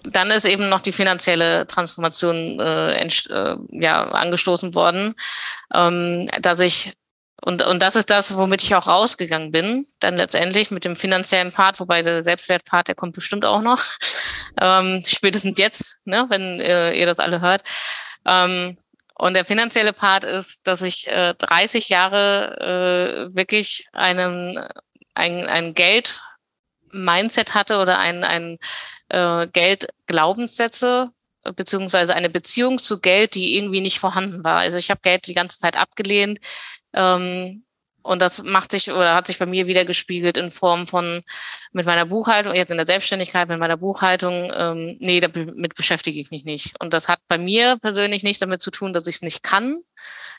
dann 0.04 0.32
ist 0.32 0.46
eben 0.46 0.70
noch 0.70 0.82
die 0.82 0.92
finanzielle 0.92 1.68
Transformation 1.68 2.60
äh, 2.60 3.06
äh, 3.06 3.56
ja, 3.72 4.04
angestoßen 4.12 4.74
worden, 4.75 5.13
ähm, 5.74 6.30
dass 6.42 6.60
ich 6.60 6.94
und, 7.41 7.62
und 7.62 7.81
das 7.81 7.96
ist 7.96 8.10
das, 8.10 8.36
womit 8.36 8.63
ich 8.63 8.75
auch 8.75 8.88
rausgegangen 8.88 9.51
bin, 9.51 9.86
dann 10.00 10.17
letztendlich 10.17 10.72
mit 10.72 10.86
dem 10.86 10.96
finanziellen 10.96 11.51
Part, 11.51 11.79
wobei 11.79 12.01
der 12.01 12.24
Selbstwertpart, 12.24 12.88
der 12.88 12.96
kommt 12.96 13.15
bestimmt 13.15 13.46
auch 13.46 13.62
noch, 13.62 13.81
ähm, 14.62 15.03
spätestens 15.05 15.58
jetzt, 15.58 16.01
ne, 16.05 16.25
wenn 16.29 16.60
äh, 16.60 16.93
ihr 16.93 17.05
das 17.05 17.19
alle 17.19 17.41
hört. 17.41 17.63
Ähm, 18.25 18.77
und 19.15 19.34
der 19.34 19.46
finanzielle 19.46 19.93
Part 19.93 20.24
ist, 20.24 20.65
dass 20.65 20.81
ich 20.81 21.08
äh, 21.08 21.34
30 21.38 21.89
Jahre 21.89 23.29
äh, 23.29 23.36
wirklich 23.36 23.88
einen, 23.91 24.58
ein, 25.13 25.46
ein 25.46 25.74
Geld-Mindset 25.74 27.53
hatte 27.53 27.79
oder 27.79 28.00
ein, 28.00 28.24
ein 28.24 28.58
äh, 29.10 29.48
Geld-Glaubenssätze, 29.48 31.12
beziehungsweise 31.55 32.13
eine 32.15 32.29
Beziehung 32.29 32.77
zu 32.77 33.00
Geld, 33.01 33.36
die 33.36 33.58
irgendwie 33.58 33.81
nicht 33.81 34.00
vorhanden 34.00 34.43
war. 34.43 34.60
Also 34.60 34.77
ich 34.77 34.89
habe 34.89 35.01
Geld 35.01 35.27
die 35.27 35.34
ganze 35.34 35.60
Zeit 35.60 35.77
abgelehnt. 35.77 36.39
Ähm, 36.93 37.63
und 38.01 38.22
das 38.22 38.43
macht 38.43 38.72
sich 38.72 38.89
oder 38.89 39.13
hat 39.13 39.27
sich 39.27 39.39
bei 39.39 39.46
mir 39.46 39.67
wieder 39.67 39.86
gespiegelt 39.86 40.38
in 40.38 40.51
Form 40.51 40.88
von 40.88 41.22
mit 41.74 41.86
meiner 41.86 42.05
Buchhaltung, 42.05 42.55
jetzt 42.55 42.72
in 42.72 42.77
der 42.77 42.88
Selbstständigkeit, 42.88 43.48
mit 43.50 43.60
meiner 43.60 43.77
Buchhaltung, 43.77 44.51
ähm, 44.55 44.98
nee, 45.00 45.19
damit 45.19 45.75
beschäftige 45.75 46.19
ich 46.19 46.31
mich 46.31 46.46
nicht. 46.46 46.74
Und 46.81 46.93
das 46.93 47.10
hat 47.10 47.19
bei 47.27 47.38
mir 47.38 47.77
persönlich 47.77 48.24
nichts 48.24 48.39
damit 48.39 48.62
zu 48.62 48.72
tun, 48.72 48.93
dass 48.93 49.08
ich 49.08 49.17
es 49.17 49.22
nicht 49.22 49.43
kann. 49.43 49.81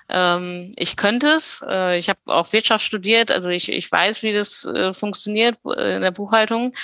Ähm, 0.09 0.73
ich 0.77 0.97
könnte 0.97 1.29
es. 1.29 1.63
Äh, 1.67 1.99
ich 1.99 2.09
habe 2.09 2.19
auch 2.27 2.53
Wirtschaft 2.53 2.85
studiert, 2.85 3.31
also 3.31 3.49
ich, 3.51 3.71
ich 3.71 3.91
weiß, 3.93 4.23
wie 4.23 4.33
das 4.33 4.65
äh, 4.65 4.93
funktioniert 4.93 5.57
äh, 5.65 5.97
in 5.97 6.03
der 6.03 6.11
Buchhaltung. 6.11 6.75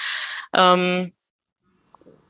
Ähm, 0.55 1.13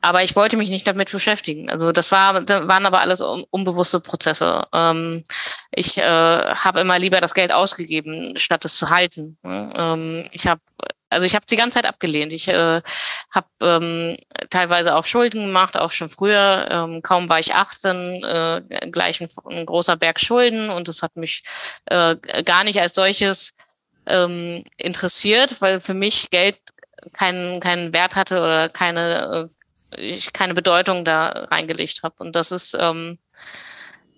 aber 0.07 0.23
ich 0.23 0.35
wollte 0.35 0.57
mich 0.57 0.69
nicht 0.69 0.87
damit 0.87 1.11
beschäftigen. 1.11 1.69
Also 1.69 1.91
das 1.91 2.11
war, 2.11 2.47
waren 2.47 2.85
aber 2.85 3.01
alles 3.01 3.21
unbewusste 3.21 3.99
Prozesse. 3.99 4.63
Ähm, 4.73 5.23
ich 5.71 5.97
äh, 5.97 6.01
habe 6.03 6.79
immer 6.79 6.97
lieber 6.97 7.19
das 7.19 7.33
Geld 7.33 7.51
ausgegeben, 7.51 8.33
statt 8.37 8.63
es 8.65 8.77
zu 8.77 8.89
halten. 8.89 9.37
Ähm, 9.43 10.27
ich 10.31 10.47
habe 10.47 10.61
also 11.09 11.25
ich 11.25 11.35
habe 11.35 11.45
die 11.45 11.55
ganze 11.55 11.75
Zeit 11.75 11.85
abgelehnt. 11.85 12.33
Ich 12.33 12.49
äh, 12.49 12.81
habe 13.31 13.47
ähm, 13.61 14.17
teilweise 14.49 14.95
auch 14.95 15.05
Schulden 15.05 15.45
gemacht, 15.45 15.77
auch 15.77 15.91
schon 15.91 16.09
früher. 16.09 16.67
Ähm, 16.69 17.01
kaum 17.01 17.29
war 17.29 17.39
ich 17.39 17.53
18, 17.53 18.23
äh, 18.23 18.61
gleich 18.91 19.21
ein, 19.21 19.29
ein 19.49 19.65
großer 19.65 19.95
Berg 19.95 20.19
Schulden 20.19 20.69
und 20.69 20.87
das 20.87 21.01
hat 21.01 21.15
mich 21.15 21.43
äh, 21.85 22.15
gar 22.43 22.63
nicht 22.63 22.79
als 22.79 22.93
solches 22.93 23.55
ähm, 24.05 24.63
interessiert, 24.77 25.61
weil 25.61 25.79
für 25.79 25.93
mich 25.93 26.29
Geld 26.29 26.59
keinen 27.13 27.59
keinen 27.61 27.93
Wert 27.93 28.15
hatte 28.15 28.39
oder 28.39 28.69
keine 28.69 29.47
äh, 29.47 29.66
ich 29.97 30.33
keine 30.33 30.53
Bedeutung 30.53 31.05
da 31.05 31.47
reingelegt 31.49 32.03
habe. 32.03 32.15
Und 32.19 32.35
das 32.35 32.51
ist 32.51 32.75
ähm, 32.79 33.17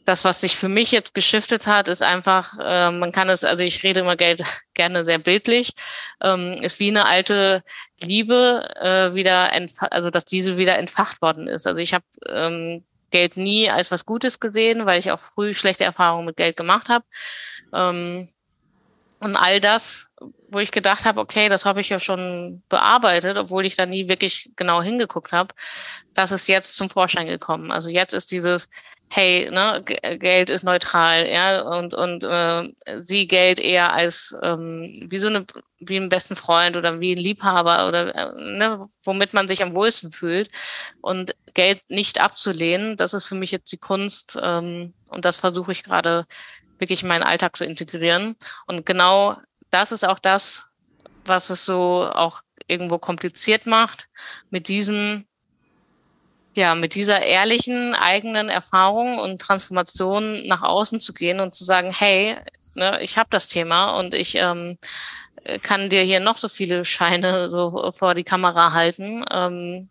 das, 0.09 0.25
was 0.25 0.41
sich 0.41 0.57
für 0.57 0.69
mich 0.69 0.91
jetzt 0.91 1.13
geschiftet 1.13 1.67
hat, 1.67 1.87
ist 1.87 2.01
einfach, 2.01 2.57
äh, 2.59 2.91
man 2.91 3.11
kann 3.11 3.29
es, 3.29 3.43
also 3.43 3.63
ich 3.63 3.83
rede 3.83 3.99
immer 3.99 4.15
Geld 4.15 4.43
gerne 4.73 5.05
sehr 5.05 5.19
bildlich, 5.19 5.73
ähm, 6.21 6.53
ist 6.61 6.79
wie 6.79 6.89
eine 6.89 7.05
alte 7.05 7.63
Liebe 7.99 8.67
äh, 8.81 9.13
wieder, 9.13 9.51
also 9.91 10.09
dass 10.09 10.25
diese 10.25 10.57
wieder 10.57 10.79
entfacht 10.79 11.21
worden 11.21 11.47
ist. 11.47 11.67
Also 11.67 11.79
ich 11.79 11.93
habe 11.93 12.05
ähm, 12.27 12.83
Geld 13.11 13.37
nie 13.37 13.69
als 13.69 13.91
was 13.91 14.05
Gutes 14.05 14.39
gesehen, 14.39 14.85
weil 14.85 14.99
ich 14.99 15.11
auch 15.11 15.19
früh 15.19 15.53
schlechte 15.53 15.83
Erfahrungen 15.83 16.25
mit 16.25 16.37
Geld 16.37 16.57
gemacht 16.57 16.89
habe. 16.89 17.05
Ähm, 17.73 18.29
und 19.19 19.35
all 19.35 19.59
das, 19.59 20.09
wo 20.51 20.59
ich 20.59 20.71
gedacht 20.71 21.05
habe, 21.05 21.19
okay, 21.19 21.49
das 21.49 21.65
habe 21.65 21.81
ich 21.81 21.89
ja 21.89 21.99
schon 21.99 22.63
bearbeitet, 22.69 23.37
obwohl 23.37 23.65
ich 23.65 23.75
da 23.75 23.85
nie 23.85 24.07
wirklich 24.07 24.51
genau 24.55 24.81
hingeguckt 24.81 25.31
habe, 25.31 25.53
das 26.13 26.31
ist 26.31 26.47
jetzt 26.47 26.75
zum 26.75 26.89
Vorschein 26.89 27.27
gekommen. 27.27 27.71
Also 27.71 27.89
jetzt 27.89 28.13
ist 28.13 28.31
dieses, 28.31 28.69
hey, 29.11 29.49
ne, 29.51 29.81
Geld 30.19 30.49
ist 30.49 30.63
neutral, 30.63 31.27
ja, 31.27 31.61
und, 31.61 31.93
und 31.93 32.23
äh, 32.23 32.69
sieh 32.97 33.27
Geld 33.27 33.59
eher 33.59 33.93
als 33.93 34.35
ähm, 34.43 35.07
wie 35.09 35.17
so 35.17 35.27
eine, 35.27 35.45
wie 35.79 35.97
einen 35.97 36.09
besten 36.09 36.35
Freund 36.35 36.77
oder 36.77 36.99
wie 36.99 37.13
ein 37.13 37.17
Liebhaber 37.17 37.87
oder 37.87 38.15
äh, 38.15 38.57
ne, 38.57 38.87
womit 39.03 39.33
man 39.33 39.47
sich 39.47 39.63
am 39.63 39.73
wohlsten 39.73 40.11
fühlt. 40.11 40.49
Und 41.01 41.35
Geld 41.53 41.81
nicht 41.89 42.21
abzulehnen, 42.21 42.97
das 42.97 43.13
ist 43.13 43.25
für 43.25 43.35
mich 43.35 43.51
jetzt 43.51 43.71
die 43.71 43.77
Kunst 43.77 44.37
ähm, 44.41 44.93
und 45.07 45.25
das 45.25 45.37
versuche 45.37 45.71
ich 45.71 45.83
gerade 45.83 46.25
wirklich 46.77 47.01
in 47.01 47.09
meinen 47.09 47.23
Alltag 47.23 47.55
zu 47.55 47.65
integrieren. 47.65 48.35
Und 48.67 48.85
genau 48.85 49.37
das 49.71 49.91
ist 49.91 50.05
auch 50.05 50.19
das, 50.19 50.67
was 51.25 51.49
es 51.49 51.65
so 51.65 52.09
auch 52.11 52.41
irgendwo 52.67 52.97
kompliziert 52.97 53.65
macht, 53.65 54.07
mit 54.49 54.67
diesem, 54.67 55.25
ja, 56.53 56.75
mit 56.75 56.95
dieser 56.95 57.21
ehrlichen 57.21 57.95
eigenen 57.95 58.49
Erfahrung 58.49 59.17
und 59.19 59.41
Transformation 59.41 60.47
nach 60.47 60.61
außen 60.61 60.99
zu 60.99 61.13
gehen 61.13 61.39
und 61.39 61.53
zu 61.53 61.63
sagen, 61.63 61.91
hey, 61.91 62.37
ne, 62.75 62.99
ich 63.01 63.17
habe 63.17 63.29
das 63.31 63.47
Thema 63.47 63.97
und 63.97 64.13
ich 64.13 64.35
ähm, 64.35 64.77
kann 65.63 65.89
dir 65.89 66.01
hier 66.01 66.19
noch 66.19 66.37
so 66.37 66.47
viele 66.47 66.85
Scheine 66.85 67.49
so 67.49 67.91
vor 67.91 68.13
die 68.13 68.23
Kamera 68.23 68.73
halten. 68.73 69.25
Ähm, 69.31 69.89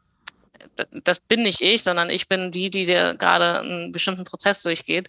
das 1.04 1.20
bin 1.20 1.42
nicht 1.42 1.60
ich, 1.60 1.82
sondern 1.82 2.10
ich 2.10 2.28
bin 2.28 2.52
die, 2.52 2.70
die 2.70 2.86
dir 2.86 3.14
gerade 3.14 3.60
einen 3.60 3.92
bestimmten 3.92 4.24
Prozess 4.24 4.62
durchgeht. 4.62 5.08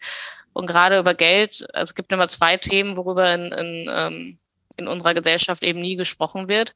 Und 0.54 0.66
gerade 0.66 0.98
über 0.98 1.14
Geld, 1.14 1.68
also 1.74 1.92
es 1.92 1.96
gibt 1.96 2.12
immer 2.12 2.28
zwei 2.28 2.58
Themen, 2.58 2.98
worüber 2.98 3.32
in, 3.34 3.52
in, 3.52 3.90
ähm, 3.92 4.40
in 4.80 4.88
unserer 4.88 5.14
Gesellschaft 5.14 5.64
eben 5.64 5.82
nie 5.82 5.96
gesprochen 5.96 6.48
wird. 6.48 6.76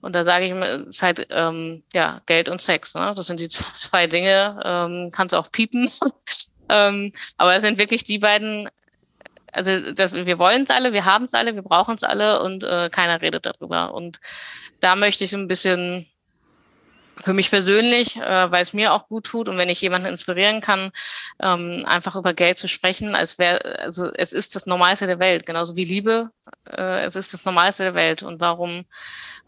Und 0.00 0.14
da 0.14 0.24
sage 0.24 0.46
ich 0.46 0.52
es 0.52 0.86
ist 0.96 1.02
halt 1.02 1.26
ähm, 1.30 1.82
ja, 1.92 2.20
Geld 2.26 2.48
und 2.48 2.60
Sex. 2.60 2.94
Ne? 2.94 3.12
Das 3.16 3.26
sind 3.26 3.40
die 3.40 3.48
zwei 3.48 4.06
Dinge. 4.06 4.60
Ähm, 4.64 5.10
Kannst 5.12 5.34
auch 5.34 5.50
piepen. 5.50 5.90
ähm, 6.68 7.12
aber 7.36 7.56
es 7.56 7.62
sind 7.62 7.78
wirklich 7.78 8.04
die 8.04 8.18
beiden, 8.18 8.68
also 9.52 9.92
das, 9.92 10.14
wir 10.14 10.38
wollen 10.38 10.62
es 10.62 10.70
alle, 10.70 10.92
wir 10.92 11.04
haben 11.04 11.24
es 11.24 11.34
alle, 11.34 11.54
wir 11.54 11.62
brauchen 11.62 11.94
es 11.94 12.04
alle 12.04 12.42
und 12.42 12.62
äh, 12.62 12.90
keiner 12.90 13.20
redet 13.20 13.46
darüber. 13.46 13.92
Und 13.94 14.20
da 14.80 14.94
möchte 14.94 15.24
ich 15.24 15.30
so 15.30 15.38
ein 15.38 15.48
bisschen 15.48 16.06
für 17.24 17.32
mich 17.32 17.50
persönlich, 17.50 18.16
äh, 18.16 18.50
weil 18.50 18.62
es 18.62 18.74
mir 18.74 18.92
auch 18.92 19.08
gut 19.08 19.24
tut 19.24 19.48
und 19.48 19.58
wenn 19.58 19.68
ich 19.68 19.80
jemanden 19.80 20.08
inspirieren 20.08 20.60
kann, 20.60 20.90
ähm, 21.40 21.84
einfach 21.86 22.16
über 22.16 22.34
Geld 22.34 22.58
zu 22.58 22.68
sprechen, 22.68 23.14
als 23.14 23.38
wäre, 23.38 23.80
also 23.80 24.10
es 24.14 24.32
ist 24.32 24.54
das 24.54 24.66
Normalste 24.66 25.06
der 25.06 25.18
Welt, 25.18 25.46
genauso 25.46 25.76
wie 25.76 25.84
Liebe, 25.84 26.30
äh, 26.70 27.04
es 27.04 27.16
ist 27.16 27.34
das 27.34 27.44
Normalste 27.44 27.84
der 27.84 27.94
Welt. 27.94 28.22
Und 28.22 28.40
warum 28.40 28.84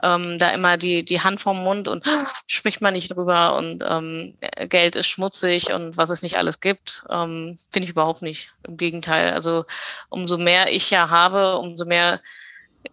ähm, 0.03 0.39
da 0.39 0.51
immer 0.51 0.77
die, 0.77 1.05
die 1.05 1.21
Hand 1.21 1.41
vom 1.41 1.63
Mund 1.63 1.89
und 1.89 2.05
spricht 2.47 2.81
man 2.81 2.95
nicht 2.95 3.15
drüber 3.15 3.57
und 3.57 3.85
ähm, 3.87 4.35
Geld 4.69 4.97
ist 4.97 5.09
schmutzig 5.09 5.73
und 5.73 5.97
was 5.97 6.11
es 6.11 6.23
nicht 6.23 6.37
alles 6.37 6.61
gibt, 6.61 7.05
ähm, 7.11 7.59
finde 7.73 7.85
ich 7.85 7.91
überhaupt 7.91 8.23
nicht. 8.23 8.55
Im 8.67 8.77
Gegenteil. 8.77 9.33
Also 9.33 9.65
umso 10.09 10.39
mehr 10.39 10.73
ich 10.73 10.91
ja 10.91 11.11
habe, 11.11 11.59
umso 11.59 11.85
mehr 11.85 12.21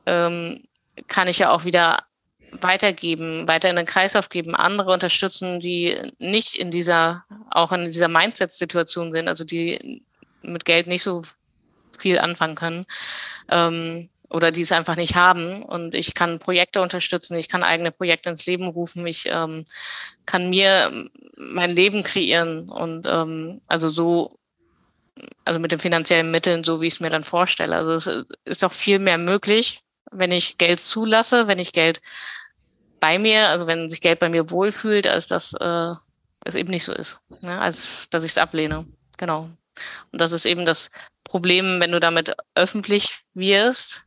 ähm, 0.06 0.64
kann 1.08 1.28
ich 1.28 1.40
ja 1.40 1.52
auch 1.52 1.66
wieder 1.66 2.07
weitergeben, 2.52 3.48
weiter 3.48 3.70
in 3.70 3.76
den 3.76 3.86
Kreislauf 3.86 4.30
geben, 4.30 4.56
andere 4.56 4.92
unterstützen, 4.92 5.60
die 5.60 5.98
nicht 6.20 6.56
in 6.56 6.72
dieser, 6.72 7.26
auch 7.52 7.72
in 7.72 7.86
dieser 7.86 8.08
Mindset-Situation 8.08 9.12
sind, 9.12 9.28
also 9.28 9.44
die 9.44 10.04
mit 10.42 10.66
Geld 10.66 10.88
nicht 10.88 11.04
so 11.04 11.24
viel 12.00 12.20
anfangen 12.20 12.56
können 12.56 12.86
ähm, 13.50 14.10
oder 14.30 14.52
die 14.52 14.62
es 14.62 14.72
einfach 14.72 14.96
nicht 14.96 15.16
haben. 15.16 15.64
Und 15.64 15.96
ich 15.96 16.14
kann 16.14 16.40
Projekte 16.40 16.82
unterstützen, 16.82 17.38
ich 17.38 17.50
kann 17.50 17.64
eigene 17.64 17.92
Projekte 17.92 18.30
ins 18.30 18.46
Leben 18.46 18.68
rufen, 18.68 19.06
ich 19.08 19.26
ähm, 19.28 19.66
kann 20.26 20.50
mir 20.50 21.10
mein 21.38 21.76
Leben 21.76 22.04
kreieren 22.04 22.70
und 22.70 23.08
ähm, 23.08 23.62
also 23.68 23.90
so 23.90 24.36
also 25.46 25.60
mit 25.60 25.72
den 25.72 25.80
finanziellen 25.80 26.30
Mitteln, 26.30 26.64
so 26.64 26.82
wie 26.82 26.88
ich 26.88 26.94
es 26.94 27.00
mir 27.00 27.10
dann 27.10 27.24
vorstelle. 27.24 27.76
Also 27.76 27.92
es 27.94 28.26
ist 28.46 28.64
auch 28.64 28.74
viel 28.74 29.00
mehr 29.00 29.18
möglich, 29.18 29.82
wenn 30.12 30.32
ich 30.32 30.58
Geld 30.58 30.80
zulasse, 30.80 31.48
wenn 31.48 31.60
ich 31.60 31.74
Geld 31.74 32.02
bei 33.00 33.20
mir, 33.20 33.50
also 33.50 33.68
wenn 33.68 33.90
sich 33.90 34.02
Geld 34.02 34.20
bei 34.20 34.30
mir 34.30 34.50
wohlfühlt, 34.50 35.08
als 35.08 35.28
dass 35.28 35.54
äh, 35.54 35.94
es 36.44 36.56
eben 36.56 36.70
nicht 36.70 36.86
so 36.86 36.94
ist, 36.94 37.20
ne? 37.42 37.60
als 37.60 38.08
dass 38.10 38.24
ich 38.24 38.32
es 38.32 38.38
ablehne. 38.38 38.86
Genau. 39.18 39.50
Und 40.12 40.20
das 40.20 40.32
ist 40.32 40.46
eben 40.46 40.66
das 40.66 40.90
Problem, 41.24 41.80
wenn 41.80 41.92
du 41.92 42.00
damit 42.00 42.36
öffentlich 42.56 43.20
wirst 43.34 44.06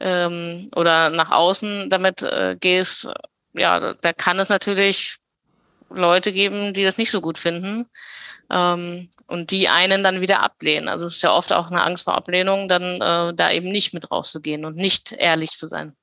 ähm, 0.00 0.70
oder 0.74 1.10
nach 1.10 1.30
außen 1.30 1.90
damit 1.90 2.22
äh, 2.22 2.56
gehst, 2.58 3.08
ja, 3.52 3.78
da, 3.78 3.94
da 3.94 4.12
kann 4.12 4.38
es 4.38 4.48
natürlich 4.48 5.18
Leute 5.90 6.32
geben, 6.32 6.72
die 6.72 6.84
das 6.84 6.98
nicht 6.98 7.10
so 7.10 7.20
gut 7.20 7.38
finden 7.38 7.86
ähm, 8.50 9.08
und 9.26 9.50
die 9.50 9.68
einen 9.68 10.02
dann 10.02 10.20
wieder 10.20 10.42
ablehnen. 10.42 10.88
Also 10.88 11.06
es 11.06 11.16
ist 11.16 11.22
ja 11.22 11.32
oft 11.32 11.52
auch 11.52 11.70
eine 11.70 11.82
Angst 11.82 12.04
vor 12.04 12.14
Ablehnung, 12.14 12.68
dann 12.68 12.82
äh, 12.82 13.34
da 13.34 13.50
eben 13.50 13.70
nicht 13.70 13.94
mit 13.94 14.10
rauszugehen 14.10 14.64
und 14.64 14.76
nicht 14.76 15.12
ehrlich 15.12 15.50
zu 15.50 15.66
sein. 15.66 15.94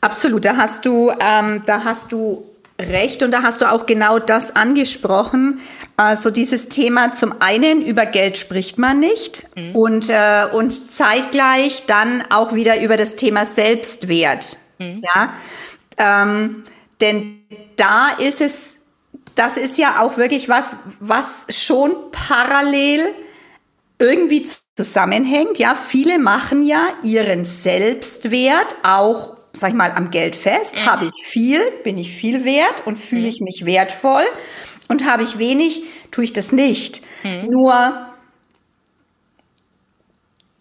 Absolut, 0.00 0.44
da 0.44 0.56
hast 0.56 0.84
du, 0.84 1.12
ähm, 1.20 1.62
da 1.66 1.84
hast 1.84 2.12
du 2.12 2.44
recht 2.80 3.22
und 3.22 3.30
da 3.30 3.42
hast 3.42 3.60
du 3.60 3.70
auch 3.70 3.86
genau 3.86 4.18
das 4.18 4.56
angesprochen. 4.56 5.60
Also 5.96 6.30
dieses 6.30 6.68
Thema 6.68 7.12
zum 7.12 7.40
einen 7.40 7.82
über 7.82 8.06
Geld 8.06 8.36
spricht 8.36 8.78
man 8.78 8.98
nicht 8.98 9.44
mhm. 9.56 9.76
und, 9.76 10.10
äh, 10.10 10.46
und 10.52 10.72
zeitgleich 10.72 11.84
dann 11.86 12.24
auch 12.30 12.54
wieder 12.54 12.80
über 12.80 12.96
das 12.96 13.16
Thema 13.16 13.44
Selbstwert. 13.44 14.56
Mhm. 14.78 15.02
Ja, 15.14 15.34
ähm, 15.98 16.62
denn 17.00 17.44
da 17.76 18.10
ist 18.18 18.40
es, 18.40 18.78
das 19.34 19.56
ist 19.56 19.78
ja 19.78 20.00
auch 20.00 20.16
wirklich 20.16 20.48
was, 20.48 20.76
was 21.00 21.46
schon 21.48 21.92
parallel 22.10 23.00
irgendwie 23.98 24.46
zusammenhängt. 24.76 25.58
Ja, 25.58 25.74
viele 25.74 26.18
machen 26.18 26.64
ja 26.64 26.88
ihren 27.02 27.44
Selbstwert 27.44 28.74
auch, 28.82 29.36
sag 29.52 29.70
ich 29.70 29.76
mal, 29.76 29.92
am 29.92 30.10
Geld 30.10 30.36
fest. 30.36 30.76
Mhm. 30.76 30.86
Habe 30.86 31.04
ich 31.06 31.26
viel, 31.26 31.60
bin 31.84 31.98
ich 31.98 32.12
viel 32.12 32.44
wert 32.44 32.86
und 32.86 32.98
fühle 32.98 33.22
mhm. 33.22 33.28
ich 33.28 33.40
mich 33.40 33.62
wertvoll. 33.64 34.24
Und 34.88 35.06
habe 35.06 35.22
ich 35.22 35.38
wenig, 35.38 35.84
tue 36.10 36.24
ich 36.24 36.32
das 36.32 36.52
nicht. 36.52 37.02
Mhm. 37.22 37.48
Nur 37.50 38.11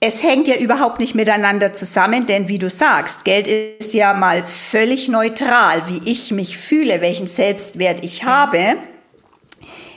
es 0.03 0.23
hängt 0.23 0.47
ja 0.47 0.55
überhaupt 0.55 0.99
nicht 0.99 1.13
miteinander 1.13 1.73
zusammen, 1.73 2.25
denn 2.25 2.47
wie 2.47 2.57
du 2.57 2.71
sagst, 2.71 3.23
Geld 3.23 3.47
ist 3.47 3.93
ja 3.93 4.15
mal 4.15 4.41
völlig 4.41 5.09
neutral. 5.09 5.83
Wie 5.87 6.01
ich 6.09 6.31
mich 6.31 6.57
fühle, 6.57 7.01
welchen 7.01 7.27
Selbstwert 7.27 8.03
ich 8.03 8.23
habe, 8.23 8.77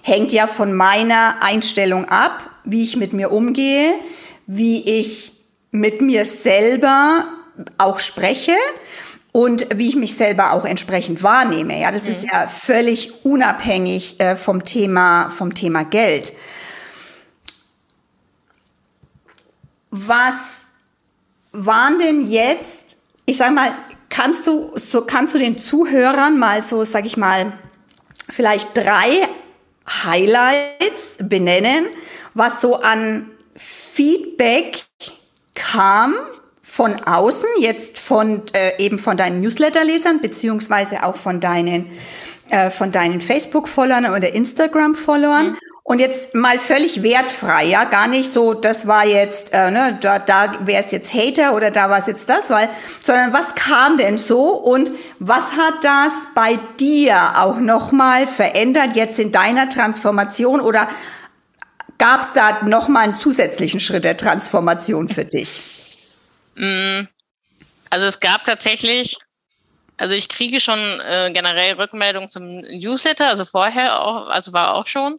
hängt 0.03 0.31
ja 0.33 0.47
von 0.47 0.75
meiner 0.75 1.37
Einstellung 1.41 2.05
ab, 2.05 2.51
wie 2.65 2.85
ich 2.85 2.99
mit 2.99 3.15
mir 3.15 3.33
umgehe, 3.33 3.95
wie 4.47 5.01
ich 5.01 5.33
mit 5.71 6.03
mir 6.03 6.27
selber 6.27 7.27
auch 7.79 7.99
spreche 7.99 8.57
und 9.33 9.67
wie 9.75 9.89
ich 9.89 9.97
mich 9.97 10.17
selber 10.17 10.53
auch 10.53 10.67
entsprechend 10.67 11.23
wahrnehme. 11.23 11.81
Ja, 11.81 11.91
das 11.91 12.05
mhm. 12.05 12.11
ist 12.11 12.25
ja 12.31 12.47
völlig 12.47 13.25
unabhängig 13.25 14.21
äh, 14.21 14.37
vom 14.37 14.65
Thema, 14.65 15.31
vom 15.31 15.55
Thema 15.55 15.83
Geld. 15.83 16.35
Was 19.97 20.65
waren 21.53 22.01
denn 22.01 22.29
jetzt, 22.29 23.05
ich 23.27 23.37
sag 23.37 23.55
mal, 23.55 23.73
kannst 24.11 24.49
du, 24.49 24.73
so 24.75 25.05
kannst 25.05 25.35
du 25.35 25.39
den 25.39 25.57
Zuhörern 25.57 26.37
mal 26.37 26.63
so, 26.63 26.85
sag 26.85 27.07
ich 27.07 27.17
mal, 27.17 27.53
vielleicht 28.29 28.77
drei 28.77 29.29
Highlights 29.89 31.19
benennen, 31.21 31.87
was 32.35 32.61
so 32.61 32.81
an 32.81 33.31
Feedback 33.55 34.83
kam 35.55 36.17
von 36.61 36.95
außen, 37.05 37.49
jetzt 37.59 38.01
von 38.01 38.43
äh, 38.53 38.83
eben 38.85 38.99
von 38.99 39.17
deinen 39.17 39.41
Newsletter-Lesern, 39.43 40.21
beziehungsweise 40.21 41.05
auch 41.05 41.15
von 41.15 41.39
deinen, 41.39 41.89
äh, 42.51 42.69
von 42.69 42.91
deinen 42.91 43.21
Facebook-Followern 43.21 44.07
oder 44.07 44.35
Instagram-Followern. 44.35 45.51
Mhm. 45.51 45.57
Und 45.87 46.01
jetzt 46.01 46.35
mal 46.35 46.59
völlig 46.59 47.03
wertfrei, 47.03 47.67
ja, 47.67 47.85
gar 47.85 48.07
nicht 48.07 48.31
so, 48.31 48.55
das 48.55 48.87
war 48.87 49.05
jetzt, 49.05 49.53
äh, 49.53 49.71
ne, 49.71 49.99
da, 50.01 50.19
da 50.19 50.67
wäre 50.67 50.83
es 50.83 50.93
jetzt 50.93 51.13
Hater 51.13 51.55
oder 51.55 51.71
da 51.71 51.91
war 51.91 51.99
es 51.99 52.07
jetzt 52.07 52.31
das, 52.31 52.49
weil, 52.49 52.71
sondern 53.01 53.35
was 53.35 53.55
kam 53.55 53.99
denn 53.99 54.17
so 54.17 54.55
und 54.55 54.91
was 55.19 55.53
hat 55.59 55.75
das 55.83 56.29
bei 56.35 56.59
dir 56.81 57.35
auch 57.37 57.59
nochmal 57.59 58.27
verändert 58.27 58.97
jetzt 58.97 59.19
in 59.19 59.31
deiner 59.31 59.69
Transformation 59.69 60.63
oder 60.63 60.89
gab 61.99 62.23
es 62.23 62.33
da 62.33 62.63
nochmal 62.65 63.05
einen 63.05 63.15
zusätzlichen 63.15 63.79
Schritt 63.79 64.05
der 64.05 64.17
Transformation 64.17 65.11
für 65.11 65.27
dich? 65.27 66.23
Mm, 66.55 67.03
also 67.91 68.07
es 68.07 68.21
gab 68.21 68.47
tatsächlich 68.47 69.19
also 69.97 70.15
ich 70.15 70.29
kriege 70.29 70.59
schon 70.59 70.79
äh, 71.07 71.31
generell 71.33 71.75
Rückmeldungen 71.75 72.29
zum 72.29 72.63
Newsletter, 72.63 73.29
also 73.29 73.45
vorher 73.45 74.03
auch, 74.03 74.29
also 74.29 74.53
war 74.53 74.75
auch 74.75 74.87
schon. 74.87 75.19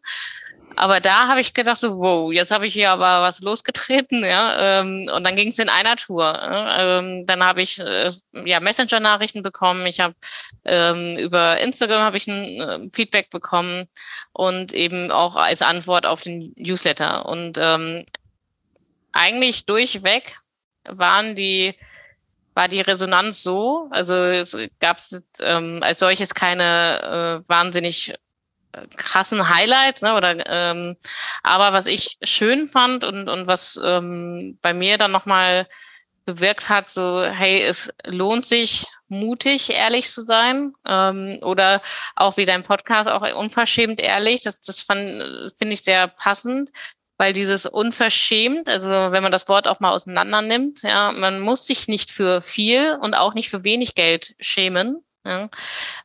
Aber 0.76 1.00
da 1.00 1.28
habe 1.28 1.40
ich 1.40 1.54
gedacht, 1.54 1.78
so, 1.78 1.98
wow, 1.98 2.32
jetzt 2.32 2.52
habe 2.52 2.68
ich 2.68 2.74
hier 2.74 2.92
aber 2.92 3.22
was 3.22 3.42
losgetreten, 3.42 4.24
ja. 4.24 4.82
Ähm, 4.82 5.10
und 5.16 5.24
dann 5.24 5.36
ging 5.36 5.50
es 5.50 5.60
in 5.60 5.70
einer 5.70 5.96
Tour. 5.96 6.40
Ähm, 6.78 7.26
dann 7.26 7.44
habe 7.44 7.62
ich 7.62 7.80
äh, 7.80 8.12
ja 8.46 8.60
Messenger-Nachrichten 8.60 9.42
bekommen. 9.44 9.86
Ich 9.86 10.00
habe 10.00 10.16
ähm, 10.66 11.18
über 11.18 11.60
Instagram 11.60 12.02
habe 12.02 12.18
ich 12.18 12.28
ein 12.28 12.62
äh, 12.62 12.90
Feedback 12.94 13.30
bekommen 13.30 13.88
und 14.34 14.74
eben 14.74 15.12
auch 15.12 15.36
als 15.36 15.62
Antwort 15.62 16.06
auf 16.06 16.22
den 16.22 16.54
Newsletter. 16.58 17.26
Und 17.26 17.58
ähm, 17.60 18.04
eigentlich 19.12 19.66
durchweg 19.66 20.36
waren 20.84 21.36
die 21.36 21.76
war 22.56 22.70
die 22.70 22.82
Resonanz 22.82 23.44
so, 23.44 23.90
also 23.92 24.14
es 24.16 24.58
gab 24.80 24.98
ähm, 25.40 25.80
als 25.82 26.00
solches 26.00 26.34
keine 26.34 27.44
äh, 27.46 27.50
wahnsinnig 27.50 28.14
krassen 28.98 29.50
Highlights, 29.50 30.02
ne? 30.02 30.16
Oder 30.16 30.46
ähm, 30.48 30.96
aber 31.44 31.74
was 31.74 31.88
ich 31.88 32.18
schön 32.24 32.68
fand 32.68 33.04
und, 33.04 33.30
und 33.30 33.48
was 33.48 33.80
ähm, 33.84 34.58
bei 34.62 34.74
mir 34.74 34.98
dann 34.98 35.12
nochmal 35.12 35.68
bewirkt 36.26 36.70
hat, 36.70 36.90
so, 36.90 37.24
hey, 37.24 37.62
es 37.62 37.92
lohnt 38.06 38.46
sich, 38.46 38.88
mutig 39.08 39.72
ehrlich 39.72 40.10
zu 40.10 40.24
sein. 40.24 40.74
Ähm, 40.88 41.40
oder 41.42 41.82
auch 42.16 42.38
wie 42.38 42.46
dein 42.46 42.64
Podcast, 42.64 43.10
auch 43.10 43.22
unverschämt 43.36 44.02
ehrlich. 44.02 44.42
Das, 44.42 44.62
das 44.62 44.82
finde 44.82 45.54
ich 45.70 45.84
sehr 45.84 46.08
passend. 46.08 46.70
Weil 47.18 47.32
dieses 47.32 47.66
unverschämt, 47.66 48.68
also 48.68 48.90
wenn 48.90 49.24
man 49.24 49.32
das 49.32 49.48
Wort 49.48 49.70
auch 49.70 49.80
mal 49.80 49.92
auseinander 49.92 50.42
nimmt, 50.42 50.82
ja, 50.82 51.14
man 51.14 51.40
muss 51.40 51.66
sich 51.66 51.88
nicht 51.88 52.12
für 52.12 52.42
viel 52.42 52.98
und 53.02 53.14
auch 53.14 53.34
nicht 53.34 53.50
für 53.50 53.64
wenig 53.64 53.96
Geld 53.96 54.36
schämen. 54.42 55.02
Ja. 55.26 55.50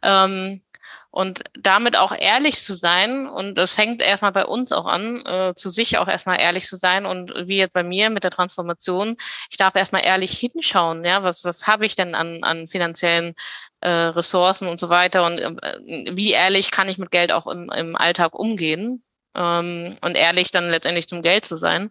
Ähm, 0.02 0.62
und 1.10 1.42
damit 1.58 1.96
auch 1.96 2.12
ehrlich 2.16 2.60
zu 2.62 2.74
sein, 2.74 3.28
und 3.28 3.58
das 3.58 3.76
hängt 3.76 4.00
erstmal 4.00 4.32
bei 4.32 4.46
uns 4.46 4.72
auch 4.72 4.86
an, 4.86 5.24
äh, 5.26 5.54
zu 5.56 5.68
sich 5.68 5.98
auch 5.98 6.06
erstmal 6.06 6.40
ehrlich 6.40 6.66
zu 6.66 6.76
sein. 6.76 7.04
Und 7.04 7.32
wie 7.48 7.58
jetzt 7.58 7.72
bei 7.72 7.82
mir 7.82 8.10
mit 8.10 8.22
der 8.22 8.30
Transformation, 8.30 9.16
ich 9.50 9.56
darf 9.56 9.74
erstmal 9.74 10.04
ehrlich 10.04 10.38
hinschauen, 10.38 11.04
ja, 11.04 11.22
was, 11.24 11.44
was 11.44 11.66
habe 11.66 11.84
ich 11.84 11.96
denn 11.96 12.14
an, 12.14 12.44
an 12.44 12.68
finanziellen 12.68 13.34
äh, 13.80 13.90
Ressourcen 13.90 14.68
und 14.68 14.78
so 14.78 14.88
weiter 14.88 15.26
und 15.26 15.40
äh, 15.40 16.14
wie 16.14 16.32
ehrlich 16.32 16.70
kann 16.70 16.88
ich 16.88 16.98
mit 16.98 17.10
Geld 17.10 17.32
auch 17.32 17.46
im, 17.46 17.70
im 17.70 17.96
Alltag 17.96 18.34
umgehen 18.38 19.02
ähm, 19.34 19.96
und 20.02 20.16
ehrlich 20.16 20.52
dann 20.52 20.70
letztendlich 20.70 21.08
zum 21.08 21.22
Geld 21.22 21.44
zu 21.44 21.56
sein. 21.56 21.90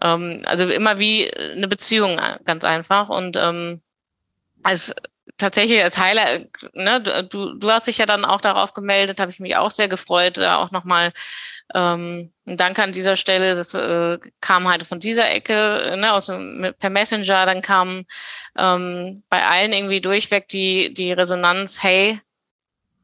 Ähm, 0.00 0.42
also 0.46 0.68
immer 0.68 0.98
wie 0.98 1.32
eine 1.34 1.68
Beziehung 1.68 2.18
ganz 2.44 2.64
einfach 2.64 3.08
und 3.08 3.36
ähm, 3.36 3.82
als 4.62 4.94
tatsächlich 5.42 5.82
als 5.82 5.98
Highlight, 5.98 6.48
ne, 6.74 7.02
du, 7.28 7.54
du 7.54 7.70
hast 7.70 7.86
dich 7.86 7.98
ja 7.98 8.06
dann 8.06 8.24
auch 8.24 8.40
darauf 8.40 8.72
gemeldet, 8.72 9.20
habe 9.20 9.30
ich 9.30 9.40
mich 9.40 9.56
auch 9.56 9.70
sehr 9.70 9.88
gefreut, 9.88 10.38
da 10.38 10.56
auch 10.56 10.70
nochmal 10.70 11.12
ähm, 11.74 12.32
ein 12.46 12.56
Dank 12.56 12.78
an 12.78 12.92
dieser 12.92 13.16
Stelle, 13.16 13.54
das 13.54 13.74
äh, 13.74 14.18
kam 14.40 14.68
halt 14.68 14.86
von 14.86 15.00
dieser 15.00 15.30
Ecke, 15.30 15.94
ne, 15.98 16.12
also 16.12 16.38
mit, 16.38 16.78
per 16.78 16.90
Messenger, 16.90 17.44
dann 17.46 17.60
kam 17.60 18.04
ähm, 18.56 19.22
bei 19.28 19.44
allen 19.44 19.72
irgendwie 19.72 20.00
durchweg 20.00 20.48
die, 20.48 20.94
die 20.94 21.12
Resonanz, 21.12 21.82
hey, 21.82 22.20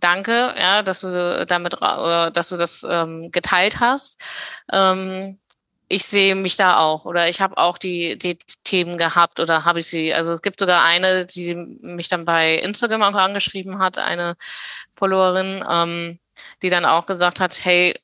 danke, 0.00 0.54
ja, 0.58 0.82
dass 0.82 1.00
du 1.00 1.44
damit, 1.46 1.74
äh, 1.74 2.30
dass 2.30 2.48
du 2.48 2.56
das 2.56 2.86
ähm, 2.88 3.30
geteilt 3.32 3.80
hast. 3.80 4.20
Ähm, 4.72 5.38
ich 5.88 6.04
sehe 6.04 6.34
mich 6.34 6.56
da 6.56 6.78
auch 6.78 7.04
oder 7.04 7.28
ich 7.28 7.40
habe 7.40 7.56
auch 7.56 7.78
die, 7.78 8.18
die 8.18 8.38
Themen 8.64 8.98
gehabt 8.98 9.40
oder 9.40 9.64
habe 9.64 9.80
ich 9.80 9.88
sie. 9.88 10.12
Also 10.12 10.32
es 10.32 10.42
gibt 10.42 10.60
sogar 10.60 10.84
eine, 10.84 11.26
die 11.26 11.54
mich 11.54 12.08
dann 12.08 12.24
bei 12.24 12.56
Instagram 12.56 13.02
auch 13.02 13.14
angeschrieben 13.14 13.78
hat, 13.78 13.98
eine 13.98 14.36
Followerin, 14.96 15.64
ähm, 15.70 16.18
die 16.62 16.70
dann 16.70 16.84
auch 16.84 17.06
gesagt 17.06 17.40
hat, 17.40 17.64
hey, 17.64 17.98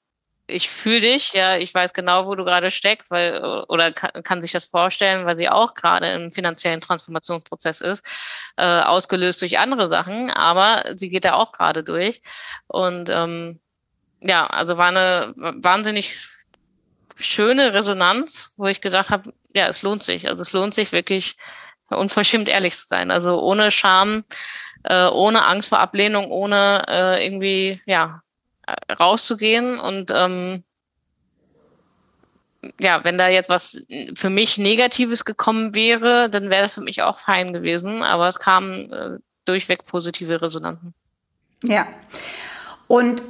ich 0.47 0.69
fühle 0.69 1.01
dich, 1.01 1.33
ja, 1.33 1.57
ich 1.57 1.75
weiß 1.75 1.93
genau, 1.95 2.27
wo 2.27 2.35
du 2.35 2.45
gerade 2.45 2.71
steckst, 2.71 3.11
weil 3.11 3.43
oder 3.69 3.93
kann, 3.93 4.23
kann 4.23 4.43
sich 4.43 4.53
das 4.53 4.67
vorstellen, 4.67 5.25
weil 5.27 5.37
sie 5.37 5.49
auch 5.49 5.75
gerade 5.75 6.11
im 6.13 6.31
finanziellen 6.31 6.81
Transformationsprozess 6.81 7.81
ist, 7.81 8.07
äh, 8.57 8.81
ausgelöst 8.81 9.41
durch 9.43 9.59
andere 9.59 9.89
Sachen, 9.89 10.31
aber 10.31 10.85
sie 10.97 11.09
geht 11.09 11.25
da 11.25 11.35
auch 11.35 11.53
gerade 11.53 11.83
durch 11.83 12.21
und 12.67 13.09
ähm, 13.11 13.61
ja, 14.21 14.47
also 14.47 14.79
war 14.79 14.89
eine 14.89 15.35
wahnsinnig 15.37 16.34
schöne 17.17 17.73
Resonanz, 17.75 18.55
wo 18.57 18.67
ich 18.67 18.81
gedacht 18.81 19.11
habe, 19.11 19.33
ja, 19.55 19.69
es 19.69 19.83
lohnt 19.83 20.03
sich. 20.03 20.29
Also 20.29 20.41
es 20.41 20.53
lohnt 20.53 20.75
sich 20.75 20.93
wirklich 20.93 21.37
unverschämt 21.89 22.49
ehrlich 22.49 22.77
zu 22.77 22.87
sein. 22.87 23.11
Also 23.11 23.41
ohne 23.41 23.71
Scham, 23.71 24.25
äh, 24.85 25.07
ohne 25.07 25.47
Angst 25.47 25.69
vor 25.69 25.79
Ablehnung, 25.79 26.31
ohne 26.31 26.85
äh, 26.89 27.25
irgendwie 27.25 27.81
ja 27.87 28.23
rauszugehen 28.99 29.79
und 29.79 30.11
ähm, 30.11 30.65
ja, 32.81 33.05
wenn 33.05 33.19
da 33.19 33.29
jetzt 33.29 33.51
was 33.51 33.83
für 34.15 34.31
mich 34.31 34.57
Negatives 34.57 35.25
gekommen 35.27 35.75
wäre, 35.75 36.31
dann 36.31 36.49
wäre 36.49 36.63
das 36.63 36.75
für 36.75 36.81
mich 36.81 37.03
auch 37.03 37.19
fein 37.19 37.53
gewesen. 37.53 38.03
Aber 38.03 38.27
es 38.29 38.39
kamen 38.39 38.91
äh, 38.91 39.19
durchweg 39.45 39.85
positive 39.85 40.41
Resonanzen. 40.41 40.95
Ja. 41.63 41.87
Und 42.87 43.23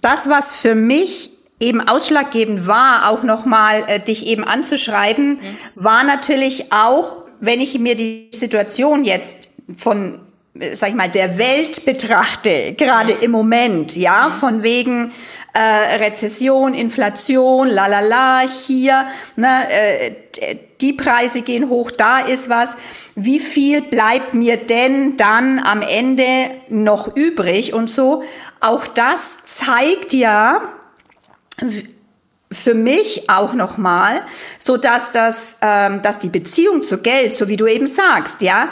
das, 0.00 0.30
was 0.30 0.60
für 0.60 0.74
mich 0.74 1.30
eben 1.60 1.86
ausschlaggebend 1.86 2.66
war, 2.66 3.08
auch 3.08 3.22
nochmal 3.22 3.84
äh, 3.86 4.00
dich 4.00 4.26
eben 4.26 4.44
anzuschreiben, 4.44 5.34
mhm. 5.34 5.40
war 5.74 6.04
natürlich 6.04 6.72
auch, 6.72 7.16
wenn 7.40 7.60
ich 7.60 7.78
mir 7.78 7.96
die 7.96 8.30
Situation 8.32 9.04
jetzt 9.04 9.50
von, 9.76 10.20
äh, 10.58 10.76
sag 10.76 10.90
ich 10.90 10.94
mal, 10.94 11.08
der 11.08 11.38
Welt 11.38 11.84
betrachte, 11.86 12.74
gerade 12.74 13.14
mhm. 13.14 13.22
im 13.22 13.30
Moment, 13.30 13.96
ja, 13.96 14.26
mhm. 14.26 14.32
von 14.32 14.62
wegen 14.62 15.12
äh, 15.54 15.96
Rezession, 15.96 16.74
Inflation, 16.74 17.68
lalala, 17.68 18.42
hier, 18.46 19.06
ne, 19.36 19.62
äh, 19.70 20.56
die 20.82 20.92
Preise 20.92 21.40
gehen 21.40 21.70
hoch, 21.70 21.90
da 21.90 22.18
ist 22.18 22.50
was. 22.50 22.76
Wie 23.14 23.40
viel 23.40 23.80
bleibt 23.80 24.34
mir 24.34 24.58
denn 24.58 25.16
dann 25.16 25.58
am 25.58 25.80
Ende 25.80 26.50
noch 26.68 27.16
übrig 27.16 27.72
und 27.72 27.88
so? 27.88 28.22
Auch 28.60 28.86
das 28.86 29.38
zeigt 29.46 30.12
ja, 30.12 30.60
für 32.50 32.74
mich 32.74 33.28
auch 33.28 33.54
nochmal, 33.54 34.24
so 34.58 34.76
dass 34.76 35.12
das, 35.12 35.56
ähm, 35.62 36.02
dass 36.02 36.18
die 36.18 36.28
Beziehung 36.28 36.82
zu 36.82 36.98
Geld, 36.98 37.32
so 37.32 37.48
wie 37.48 37.56
du 37.56 37.66
eben 37.66 37.86
sagst, 37.86 38.42
ja, 38.42 38.68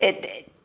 äh, 0.00 0.12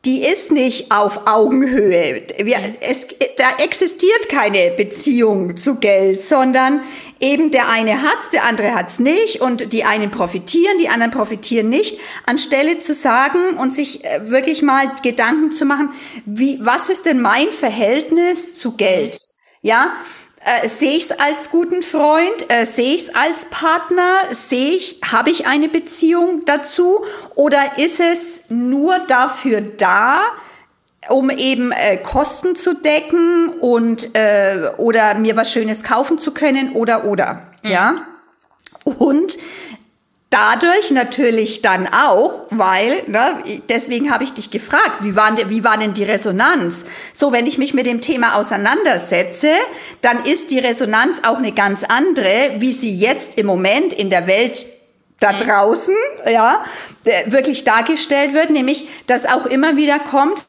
die 0.04 0.24
ist 0.24 0.50
nicht 0.50 0.90
auf 0.90 1.28
Augenhöhe. 1.28 2.24
Wir, 2.42 2.58
es, 2.80 3.06
da 3.36 3.62
existiert 3.62 4.28
keine 4.28 4.72
Beziehung 4.76 5.56
zu 5.56 5.76
Geld, 5.76 6.20
sondern 6.20 6.82
eben 7.20 7.52
der 7.52 7.68
eine 7.68 8.02
hat's, 8.02 8.30
der 8.30 8.44
andere 8.44 8.74
hat's 8.74 8.98
nicht 8.98 9.40
und 9.40 9.72
die 9.72 9.84
einen 9.84 10.10
profitieren, 10.10 10.76
die 10.78 10.88
anderen 10.88 11.12
profitieren 11.12 11.68
nicht. 11.68 12.00
Anstelle 12.26 12.80
zu 12.80 12.94
sagen 12.94 13.56
und 13.58 13.72
sich 13.72 14.04
äh, 14.04 14.28
wirklich 14.28 14.62
mal 14.62 14.90
Gedanken 15.04 15.52
zu 15.52 15.66
machen, 15.66 15.90
wie, 16.26 16.58
was 16.60 16.88
ist 16.88 17.06
denn 17.06 17.20
mein 17.20 17.52
Verhältnis 17.52 18.56
zu 18.56 18.72
Geld? 18.72 19.16
Ja, 19.60 19.92
äh, 20.44 20.68
sehe 20.68 20.96
ich 20.96 21.04
es 21.04 21.12
als 21.12 21.50
guten 21.50 21.82
Freund? 21.82 22.48
Äh, 22.48 22.66
sehe 22.66 22.94
ich 22.94 23.02
es 23.02 23.14
als 23.14 23.46
Partner? 23.46 24.18
Sehe 24.30 24.72
ich, 24.72 25.00
habe 25.10 25.30
ich 25.30 25.46
eine 25.46 25.68
Beziehung 25.68 26.44
dazu? 26.44 27.04
Oder 27.34 27.78
ist 27.78 28.00
es 28.00 28.42
nur 28.48 28.98
dafür 29.00 29.60
da, 29.60 30.20
um 31.08 31.30
eben 31.30 31.72
äh, 31.72 31.96
Kosten 31.98 32.56
zu 32.56 32.74
decken 32.74 33.48
und 33.60 34.14
äh, 34.14 34.70
oder 34.78 35.14
mir 35.14 35.36
was 35.36 35.52
Schönes 35.52 35.84
kaufen 35.84 36.18
zu 36.18 36.32
können 36.32 36.72
oder 36.72 37.04
oder 37.04 37.42
mhm. 37.62 37.70
ja 37.70 38.06
und 38.84 39.36
dadurch 40.32 40.90
natürlich 40.90 41.62
dann 41.62 41.86
auch, 41.88 42.46
weil, 42.50 43.02
ne, 43.06 43.36
deswegen 43.68 44.10
habe 44.10 44.24
ich 44.24 44.32
dich 44.32 44.50
gefragt, 44.50 45.02
wie, 45.02 45.14
waren, 45.14 45.36
wie 45.48 45.62
war 45.62 45.76
denn 45.76 45.92
die 45.92 46.04
Resonanz? 46.04 46.86
So, 47.12 47.32
wenn 47.32 47.46
ich 47.46 47.58
mich 47.58 47.74
mit 47.74 47.86
dem 47.86 48.00
Thema 48.00 48.36
auseinandersetze, 48.36 49.50
dann 50.00 50.24
ist 50.24 50.50
die 50.50 50.58
Resonanz 50.58 51.20
auch 51.24 51.36
eine 51.36 51.52
ganz 51.52 51.84
andere, 51.84 52.56
wie 52.58 52.72
sie 52.72 52.96
jetzt 52.96 53.38
im 53.38 53.46
Moment 53.46 53.92
in 53.92 54.10
der 54.10 54.26
Welt 54.26 54.66
da 55.20 55.32
draußen, 55.32 55.94
ja, 56.28 56.64
wirklich 57.26 57.62
dargestellt 57.62 58.34
wird, 58.34 58.50
nämlich, 58.50 58.88
dass 59.06 59.24
auch 59.26 59.46
immer 59.46 59.76
wieder 59.76 60.00
kommt, 60.00 60.46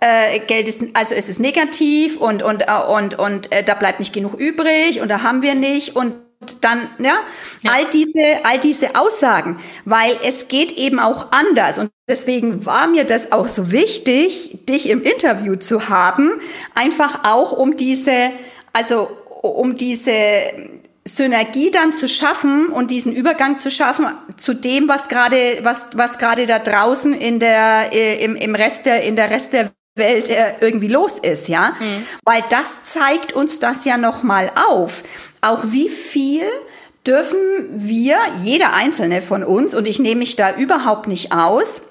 äh, 0.00 0.38
Geld 0.40 0.68
ist, 0.68 0.84
also 0.94 1.14
es 1.14 1.28
ist 1.28 1.40
negativ 1.40 2.16
und, 2.18 2.42
und, 2.42 2.62
äh, 2.62 2.72
und, 2.88 3.18
und 3.18 3.52
äh, 3.52 3.62
da 3.62 3.74
bleibt 3.74 3.98
nicht 3.98 4.12
genug 4.12 4.34
übrig 4.34 5.00
und 5.00 5.08
da 5.08 5.22
haben 5.22 5.42
wir 5.42 5.54
nicht 5.54 5.96
und 5.96 6.14
dann, 6.60 6.88
ja, 6.98 7.14
ja, 7.62 7.72
all 7.72 7.86
diese, 7.92 8.44
all 8.44 8.58
diese 8.58 8.94
Aussagen, 8.94 9.58
weil 9.84 10.10
es 10.22 10.48
geht 10.48 10.72
eben 10.72 10.98
auch 10.98 11.32
anders. 11.32 11.78
Und 11.78 11.90
deswegen 12.08 12.66
war 12.66 12.86
mir 12.86 13.04
das 13.04 13.32
auch 13.32 13.48
so 13.48 13.72
wichtig, 13.72 14.58
dich 14.68 14.88
im 14.88 15.02
Interview 15.02 15.56
zu 15.56 15.88
haben, 15.88 16.30
einfach 16.74 17.24
auch 17.24 17.52
um 17.52 17.76
diese, 17.76 18.30
also 18.72 19.08
um 19.42 19.76
diese 19.76 20.12
Synergie 21.06 21.70
dann 21.70 21.92
zu 21.92 22.08
schaffen 22.08 22.66
und 22.66 22.90
diesen 22.90 23.14
Übergang 23.14 23.58
zu 23.58 23.70
schaffen 23.70 24.06
zu 24.36 24.54
dem, 24.54 24.88
was 24.88 25.08
gerade, 25.08 25.60
was, 25.62 25.86
was 25.94 26.18
gerade 26.18 26.46
da 26.46 26.58
draußen 26.58 27.14
in 27.14 27.38
der, 27.38 27.92
äh, 27.92 28.22
im, 28.24 28.34
im 28.34 28.54
Rest 28.54 28.86
der, 28.86 29.02
in 29.02 29.14
der 29.14 29.30
Rest 29.30 29.52
der 29.52 29.70
Welt 29.94 30.28
äh, 30.28 30.54
irgendwie 30.60 30.88
los 30.88 31.18
ist, 31.18 31.48
ja, 31.48 31.74
mhm. 31.78 32.06
weil 32.24 32.42
das 32.50 32.84
zeigt 32.84 33.32
uns 33.32 33.60
das 33.60 33.84
ja 33.84 33.96
noch 33.96 34.22
mal 34.22 34.50
auf, 34.68 35.02
auch 35.46 35.62
wie 35.64 35.88
viel 35.88 36.44
dürfen 37.06 37.38
wir, 37.70 38.16
jeder 38.42 38.74
einzelne 38.74 39.22
von 39.22 39.44
uns, 39.44 39.74
und 39.74 39.86
ich 39.86 39.98
nehme 39.98 40.20
mich 40.20 40.36
da 40.36 40.54
überhaupt 40.54 41.06
nicht 41.06 41.32
aus, 41.32 41.82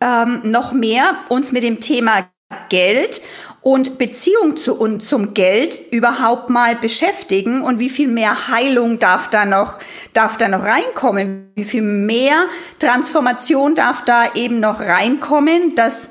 ähm, 0.00 0.40
noch 0.44 0.72
mehr 0.72 1.14
uns 1.28 1.52
mit 1.52 1.62
dem 1.62 1.80
Thema 1.80 2.28
Geld 2.68 3.20
und 3.62 3.98
Beziehung 3.98 4.56
zu 4.56 4.74
und 4.74 5.00
zum 5.00 5.34
Geld 5.34 5.80
überhaupt 5.92 6.50
mal 6.50 6.74
beschäftigen 6.76 7.62
und 7.62 7.78
wie 7.78 7.90
viel 7.90 8.08
mehr 8.08 8.48
Heilung 8.48 8.98
darf 8.98 9.28
da 9.28 9.44
noch 9.44 9.78
darf 10.14 10.36
da 10.38 10.48
noch 10.48 10.64
reinkommen, 10.64 11.52
wie 11.54 11.64
viel 11.64 11.82
mehr 11.82 12.46
Transformation 12.78 13.74
darf 13.74 14.04
da 14.04 14.32
eben 14.34 14.60
noch 14.60 14.80
reinkommen, 14.80 15.74
dass 15.74 16.10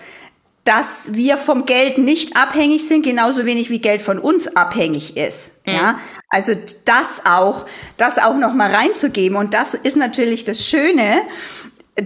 dass 0.64 1.16
wir 1.16 1.38
vom 1.38 1.66
Geld 1.66 1.98
nicht 1.98 2.38
abhängig 2.38 2.88
sind, 2.88 3.04
genauso 3.04 3.46
wenig 3.46 3.72
wie 3.72 3.80
Geld 3.80 4.04
von 4.04 4.20
uns 4.20 4.56
abhängig 4.56 5.18
ist. 5.18 5.54
Mhm. 5.66 5.74
Ja, 5.74 6.00
also 6.30 6.54
das 6.86 7.22
auch, 7.26 7.66
das 7.98 8.20
auch 8.20 8.36
noch 8.36 8.54
mal 8.54 8.74
reinzugeben. 8.74 9.38
Und 9.38 9.54
das 9.54 9.74
ist 9.74 9.98
natürlich 9.98 10.46
das 10.46 10.68
Schöne. 10.68 11.22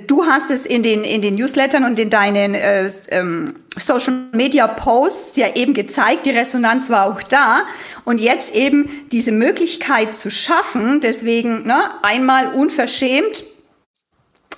Du 0.08 0.26
hast 0.26 0.50
es 0.50 0.66
in 0.66 0.82
den, 0.82 1.04
in 1.04 1.22
den 1.22 1.36
Newslettern 1.36 1.84
und 1.84 2.00
in 2.00 2.10
deinen 2.10 2.56
äh, 2.56 2.90
ähm, 3.10 3.56
Social 3.78 4.14
Media 4.32 4.68
Posts 4.68 5.38
ja 5.38 5.54
eben 5.56 5.74
gezeigt, 5.74 6.26
die 6.26 6.32
Resonanz 6.32 6.90
war 6.90 7.06
auch 7.06 7.22
da. 7.22 7.64
Und 8.06 8.20
jetzt 8.20 8.56
eben 8.56 8.90
diese 9.12 9.34
Möglichkeit 9.34 10.16
zu 10.16 10.32
schaffen, 10.32 11.02
deswegen 11.02 11.68
ne, 11.68 11.82
einmal 12.02 12.54
unverschämt 12.54 13.44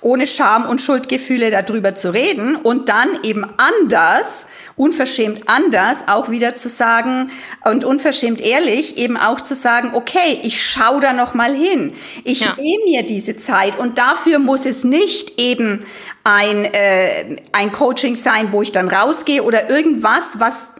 ohne 0.00 0.26
Scham 0.26 0.66
und 0.66 0.80
Schuldgefühle 0.80 1.50
darüber 1.50 1.94
zu 1.94 2.14
reden 2.14 2.54
und 2.54 2.88
dann 2.88 3.08
eben 3.24 3.44
anders, 3.56 4.46
unverschämt 4.76 5.48
anders 5.48 6.04
auch 6.06 6.28
wieder 6.28 6.54
zu 6.54 6.68
sagen 6.68 7.30
und 7.64 7.84
unverschämt 7.84 8.40
ehrlich 8.40 8.98
eben 8.98 9.16
auch 9.16 9.40
zu 9.40 9.54
sagen, 9.54 9.92
okay, 9.94 10.38
ich 10.42 10.62
schau 10.62 11.00
da 11.00 11.12
noch 11.12 11.34
mal 11.34 11.54
hin. 11.54 11.92
Ich 12.24 12.40
ja. 12.40 12.54
nehme 12.56 12.84
mir 12.84 13.02
diese 13.04 13.36
Zeit 13.36 13.78
und 13.78 13.98
dafür 13.98 14.38
muss 14.38 14.66
es 14.66 14.84
nicht 14.84 15.40
eben 15.40 15.84
ein 16.24 16.64
äh, 16.64 17.40
ein 17.52 17.72
Coaching 17.72 18.16
sein, 18.16 18.52
wo 18.52 18.62
ich 18.62 18.72
dann 18.72 18.88
rausgehe 18.88 19.42
oder 19.42 19.70
irgendwas, 19.70 20.38
was 20.38 20.72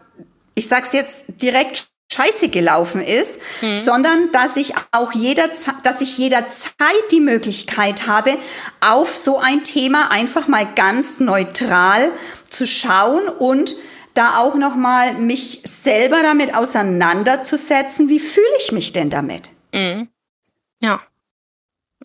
ich 0.53 0.67
sag's 0.67 0.93
jetzt 0.93 1.25
direkt 1.41 1.89
scheiße 2.11 2.49
gelaufen 2.49 3.01
ist, 3.01 3.41
mhm. 3.61 3.77
sondern 3.77 4.31
dass 4.31 4.55
ich 4.55 4.73
auch 4.91 5.11
jeder, 5.13 5.49
dass 5.83 6.01
ich 6.01 6.17
jederzeit 6.17 7.11
die 7.11 7.19
Möglichkeit 7.19 8.07
habe, 8.07 8.37
auf 8.79 9.13
so 9.13 9.39
ein 9.39 9.63
Thema 9.63 10.09
einfach 10.09 10.47
mal 10.47 10.65
ganz 10.73 11.19
neutral 11.19 12.11
zu 12.49 12.65
schauen 12.65 13.27
und 13.27 13.75
da 14.13 14.39
auch 14.39 14.55
noch 14.55 14.75
mal 14.75 15.13
mich 15.13 15.61
selber 15.63 16.23
damit 16.23 16.55
auseinanderzusetzen. 16.55 18.09
Wie 18.09 18.19
fühle 18.19 18.47
ich 18.59 18.71
mich 18.71 18.93
denn 18.93 19.09
damit? 19.09 19.49
Mhm. 19.73 20.09
Ja. 20.81 21.01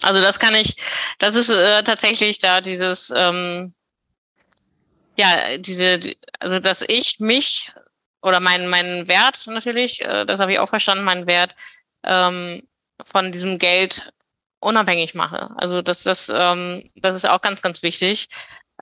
Also 0.03 0.21
das 0.21 0.38
kann 0.38 0.55
ich, 0.55 0.77
das 1.19 1.37
ist 1.37 1.51
äh, 1.51 1.83
tatsächlich 1.83 2.38
da 2.38 2.61
dieses, 2.61 3.12
ähm, 3.15 3.73
ja, 5.17 5.59
diese, 5.59 6.15
also 6.38 6.59
dass 6.59 6.85
ich 6.87 7.21
mich 7.21 7.73
oder 8.22 8.40
mein, 8.40 8.68
mein 8.68 9.08
Wert 9.08 9.46
natürlich, 9.46 10.00
äh, 10.02 10.24
das 10.24 10.40
habe 10.40 10.52
ich 10.52 10.58
auch 10.58 10.68
verstanden, 10.68 11.04
mein 11.04 11.26
Wert 11.26 11.54
ähm, 12.04 12.62
von 13.04 13.32
diesem 13.32 13.58
Geld 13.58 14.12
unabhängig 14.61 15.14
mache. 15.14 15.50
Also 15.56 15.82
das, 15.82 16.04
das, 16.04 16.30
ähm, 16.35 16.88
das 16.94 17.14
ist 17.16 17.28
auch 17.28 17.40
ganz, 17.40 17.62
ganz 17.62 17.82
wichtig. 17.82 18.28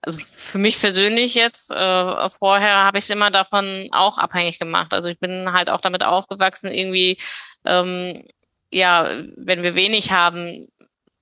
Also 0.03 0.21
für 0.53 0.59
mich 0.59 0.81
persönlich 0.81 1.35
jetzt, 1.35 1.71
äh, 1.71 2.29
vorher 2.31 2.85
habe 2.85 2.99
ich 2.99 3.05
es 3.05 3.11
immer 3.11 3.31
davon 3.31 3.89
auch 3.93 4.19
abhängig 4.19 4.59
gemacht. 4.59 4.93
Also 4.95 5.09
ich 5.09 5.19
bin 5.19 5.53
halt 5.53 5.71
auch 5.71 5.81
damit 5.81 6.05
aufgewachsen, 6.05 6.73
irgendwie, 6.73 7.19
ähm, 7.65 8.23
ja, 8.71 9.11
wenn 9.37 9.63
wir 9.63 9.75
wenig 9.75 10.13
haben, 10.13 10.69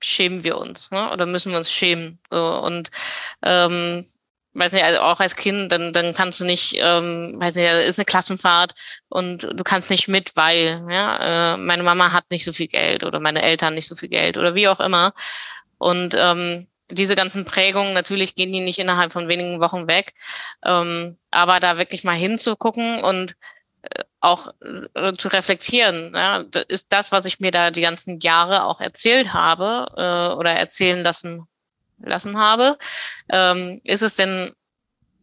schämen 0.01 0.43
wir 0.43 0.57
uns, 0.57 0.91
ne? 0.91 1.09
Oder 1.11 1.25
müssen 1.25 1.51
wir 1.51 1.57
uns 1.57 1.71
schämen. 1.71 2.19
So. 2.29 2.61
Und 2.61 2.89
ähm, 3.43 4.05
weiß 4.53 4.71
nicht, 4.71 4.83
also 4.83 5.01
auch 5.01 5.19
als 5.19 5.35
Kind, 5.35 5.71
dann, 5.71 5.93
dann 5.93 6.13
kannst 6.13 6.39
du 6.39 6.45
nicht, 6.45 6.75
ähm, 6.77 7.35
weiß 7.37 7.55
nicht, 7.55 7.71
ist 7.87 7.99
eine 7.99 8.05
Klassenfahrt 8.05 8.73
und 9.07 9.43
du 9.43 9.63
kannst 9.63 9.89
nicht 9.89 10.07
mit, 10.07 10.35
weil, 10.35 10.85
ja, 10.89 11.53
äh, 11.53 11.57
meine 11.57 11.83
Mama 11.83 12.11
hat 12.11 12.25
nicht 12.31 12.45
so 12.45 12.53
viel 12.53 12.67
Geld 12.67 13.03
oder 13.03 13.19
meine 13.19 13.41
Eltern 13.41 13.75
nicht 13.75 13.87
so 13.87 13.95
viel 13.95 14.09
Geld 14.09 14.37
oder 14.37 14.55
wie 14.55 14.67
auch 14.67 14.79
immer. 14.79 15.13
Und 15.77 16.15
ähm, 16.17 16.67
diese 16.91 17.15
ganzen 17.15 17.45
Prägungen, 17.45 17.93
natürlich 17.93 18.35
gehen 18.35 18.51
die 18.51 18.61
nicht 18.61 18.79
innerhalb 18.79 19.13
von 19.13 19.27
wenigen 19.27 19.59
Wochen 19.59 19.87
weg, 19.87 20.13
ähm, 20.65 21.17
aber 21.31 21.59
da 21.59 21.77
wirklich 21.77 22.03
mal 22.03 22.15
hinzugucken 22.15 23.01
und 23.03 23.35
äh, 23.83 24.03
auch 24.19 24.49
äh, 24.95 25.13
zu 25.13 25.29
reflektieren, 25.29 26.13
ja, 26.15 26.43
ist 26.67 26.87
das, 26.89 27.11
was 27.11 27.25
ich 27.25 27.39
mir 27.39 27.51
da 27.51 27.71
die 27.71 27.81
ganzen 27.81 28.19
Jahre 28.19 28.65
auch 28.65 28.81
erzählt 28.81 29.33
habe 29.33 29.87
äh, 29.95 30.35
oder 30.35 30.51
erzählen 30.51 31.03
lassen 31.03 31.48
lassen 32.03 32.37
habe. 32.37 32.77
Ähm, 33.31 33.81
ist 33.83 34.03
es 34.03 34.15
denn, 34.15 34.53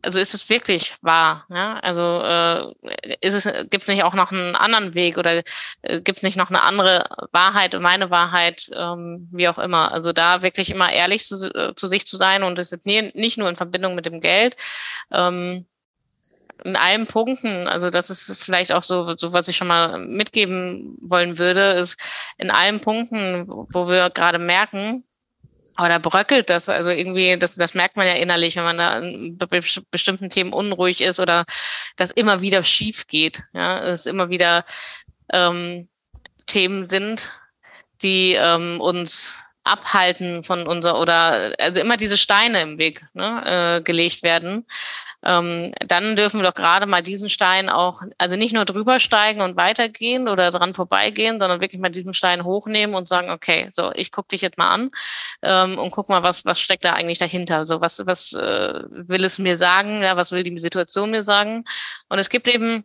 also 0.03 0.19
ist 0.19 0.35
es 0.35 0.49
wirklich 0.49 0.95
wahr? 1.03 1.47
Ja? 1.51 1.79
Also 1.81 2.23
äh, 2.23 3.17
ist 3.21 3.35
es, 3.35 3.45
gibt 3.71 3.83
es 3.83 3.89
nicht 3.89 4.05
auch 4.05 4.15
noch 4.15 4.33
einen 4.33 4.55
anderen 4.55 4.95
Weg 4.95 5.19
oder 5.19 5.43
äh, 5.83 6.01
gibt 6.01 6.19
es 6.19 6.23
nicht 6.23 6.37
noch 6.37 6.51
eine 6.51 6.63
andere 6.63 7.07
Wahrheit 7.33 7.75
und 7.75 7.83
meine 7.83 8.11
Wahrheit, 8.11 8.71
ähm, 8.75 9.29
wie 9.33 9.49
auch 9.49 9.59
immer? 9.59 9.93
Also 9.93 10.13
da 10.13 10.43
wirklich 10.43 10.71
immer 10.71 10.93
ehrlich 10.93 11.27
zu, 11.27 11.53
äh, 11.55 11.75
zu 11.75 11.89
sich 11.89 12.07
zu 12.07 12.17
sein 12.17 12.43
und 12.43 12.59
es 12.59 12.73
ist 12.73 12.87
nie, 12.87 13.11
nicht 13.15 13.39
nur 13.39 13.49
in 13.49 13.57
Verbindung 13.57 13.95
mit 13.95 14.07
dem 14.07 14.21
Geld. 14.21 14.57
Ähm, 15.13 15.67
in 16.65 16.77
allen 16.77 17.07
Punkten, 17.07 17.69
also 17.69 17.91
das 17.91 18.11
ist 18.11 18.43
vielleicht 18.43 18.73
auch 18.73 18.83
so, 18.83 19.17
so 19.17 19.33
was 19.33 19.49
ich 19.49 19.57
schon 19.57 19.69
mal 19.69 19.99
mitgeben 19.99 20.97
wollen 21.01 21.39
würde, 21.39 21.73
ist 21.73 22.01
in 22.39 22.51
allen 22.51 22.81
Punkten, 22.81 23.47
wo 23.49 23.89
wir 23.89 24.11
gerade 24.11 24.39
merken, 24.39 25.05
aber 25.77 25.89
da 25.89 25.99
bröckelt 25.99 26.51
das, 26.51 26.69
also 26.69 26.91
irgendwie, 26.91 27.39
das, 27.39 27.55
das 27.55 27.75
merkt 27.75 27.97
man 27.97 28.07
ja 28.07 28.15
innerlich, 28.15 28.57
wenn 28.57 28.65
man 28.65 28.79
da 28.79 28.99
in 28.99 29.39
bestimmten 29.91 30.31
Themen 30.31 30.53
unruhig 30.53 31.03
ist 31.03 31.21
oder 31.21 31.45
das 31.97 32.11
immer 32.11 32.41
wieder 32.41 32.63
schief 32.63 33.07
geht, 33.07 33.45
ja, 33.53 33.81
es 33.85 34.07
immer 34.07 34.31
wieder 34.31 34.65
ähm, 35.33 35.89
Themen 36.47 36.89
sind, 36.89 37.33
die 38.03 38.33
ähm, 38.33 38.81
uns 38.81 39.43
abhalten 39.65 40.45
von 40.45 40.67
unser 40.67 41.01
oder 41.01 41.53
also 41.59 41.81
immer 41.81 41.97
diese 41.97 42.17
Steine 42.17 42.61
im 42.63 42.79
Weg 42.79 43.03
ne, 43.15 43.79
äh, 43.79 43.83
gelegt 43.83 44.23
werden, 44.23 44.65
ähm, 45.25 45.73
dann 45.87 46.17
dürfen 46.17 46.41
wir 46.41 46.47
doch 46.47 46.55
gerade 46.55 46.87
mal 46.87 47.03
diesen 47.03 47.29
Stein 47.29 47.69
auch, 47.69 48.03
also 48.19 48.37
nicht 48.37 48.55
nur 48.55 48.65
drüber 48.65 49.01
steigen 49.01 49.41
und 49.41 49.57
weitergehen 49.57 50.29
oder 50.29 50.51
dran 50.51 50.75
vorbeigehen, 50.75 51.39
sondern 51.39 51.61
wirklich 51.61 51.81
mal 51.81 51.91
diesen 51.91 52.15
Stein 52.15 52.45
hochnehmen 52.45 52.95
und 52.95 53.09
sagen, 53.09 53.31
okay, 53.31 53.67
so, 53.71 53.93
ich 53.95 54.13
gucke 54.13 54.29
dich 54.29 54.43
jetzt 54.43 54.59
mal 54.59 54.71
an 54.71 54.91
ähm, 55.43 55.79
und 55.79 55.91
guck 55.91 56.09
mal, 56.09 56.23
was, 56.23 56.45
was 56.45 56.61
steckt 56.61 56.85
da 56.85 56.93
eigentlich 56.93 57.19
dahinter? 57.19 57.67
So, 57.67 57.81
was, 57.81 58.03
was 58.07 58.33
äh, 58.33 58.83
will 58.89 59.25
es 59.25 59.39
mir 59.39 59.57
sagen? 59.57 60.03
Ja, 60.03 60.17
was 60.17 60.33
will 60.33 60.43
die 60.43 60.59
Situation 60.59 61.11
mir 61.11 61.25
sagen? 61.25 61.65
Und 62.09 62.19
es 62.19 62.29
gibt 62.29 62.49
eben, 62.49 62.85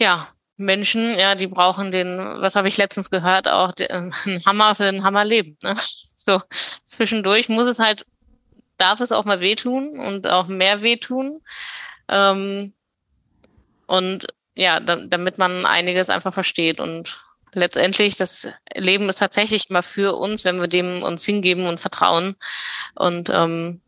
ja, 0.00 0.28
Menschen, 0.58 1.16
ja, 1.18 1.34
die 1.34 1.46
brauchen 1.46 1.92
den, 1.92 2.18
was 2.40 2.56
habe 2.56 2.68
ich 2.68 2.76
letztens 2.76 3.10
gehört, 3.10 3.48
auch 3.48 3.72
den, 3.72 3.90
einen 3.90 4.44
Hammer 4.44 4.74
für 4.74 4.86
ein 4.86 5.04
Hammerleben. 5.04 5.56
Ne? 5.62 5.74
So 6.20 6.42
zwischendurch 6.84 7.48
muss 7.48 7.64
es 7.64 7.78
halt 7.78 8.04
darf 8.78 9.00
es 9.00 9.12
auch 9.12 9.24
mal 9.24 9.40
wehtun 9.40 9.98
und 9.98 10.26
auch 10.26 10.48
mehr 10.48 10.82
wehtun. 10.82 11.40
Ähm, 12.08 12.72
und 13.86 14.26
ja, 14.54 14.80
da, 14.80 14.96
damit 14.96 15.38
man 15.38 15.66
einiges 15.66 16.10
einfach 16.10 16.32
versteht. 16.32 16.80
Und 16.80 17.16
letztendlich, 17.52 18.16
das 18.16 18.48
Leben 18.74 19.08
ist 19.08 19.18
tatsächlich 19.18 19.70
immer 19.70 19.82
für 19.82 20.16
uns, 20.16 20.44
wenn 20.44 20.60
wir 20.60 20.68
dem 20.68 21.02
uns 21.02 21.24
hingeben 21.24 21.66
und 21.66 21.80
vertrauen. 21.80 22.36
Und 22.94 23.30
ähm, 23.30 23.80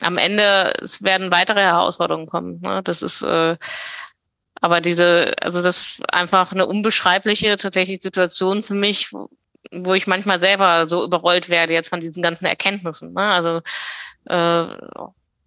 am 0.00 0.18
Ende 0.18 0.74
es 0.82 1.02
werden 1.02 1.32
weitere 1.32 1.60
Herausforderungen 1.60 2.26
kommen. 2.26 2.60
Ne? 2.60 2.82
Das 2.82 3.02
ist 3.02 3.22
äh, 3.22 3.56
aber 4.60 4.80
diese, 4.80 5.34
also 5.40 5.62
das 5.62 5.76
ist 5.78 6.12
einfach 6.12 6.52
eine 6.52 6.66
unbeschreibliche 6.66 7.56
tatsächlich 7.56 8.02
Situation 8.02 8.62
für 8.62 8.74
mich, 8.74 9.12
wo 9.72 9.94
ich 9.94 10.06
manchmal 10.06 10.40
selber 10.40 10.88
so 10.88 11.04
überrollt 11.04 11.48
werde 11.48 11.72
jetzt 11.72 11.88
von 11.88 12.00
diesen 12.00 12.22
ganzen 12.22 12.46
Erkenntnissen. 12.46 13.12
Ne? 13.12 13.20
Also 13.20 13.60
äh, 14.26 14.66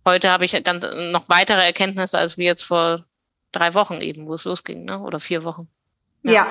heute 0.06 0.30
habe 0.30 0.46
ich 0.46 0.64
ganz, 0.64 0.86
noch 1.12 1.28
weitere 1.28 1.64
Erkenntnisse 1.66 2.18
als 2.18 2.38
wie 2.38 2.46
jetzt 2.46 2.64
vor 2.64 3.00
drei 3.52 3.74
Wochen 3.74 4.02
eben, 4.02 4.28
wo 4.28 4.34
es 4.34 4.46
losging, 4.46 4.86
ne? 4.86 5.00
oder 5.00 5.20
vier 5.20 5.44
Wochen. 5.44 5.68
Ja. 6.24 6.32
ja, 6.34 6.48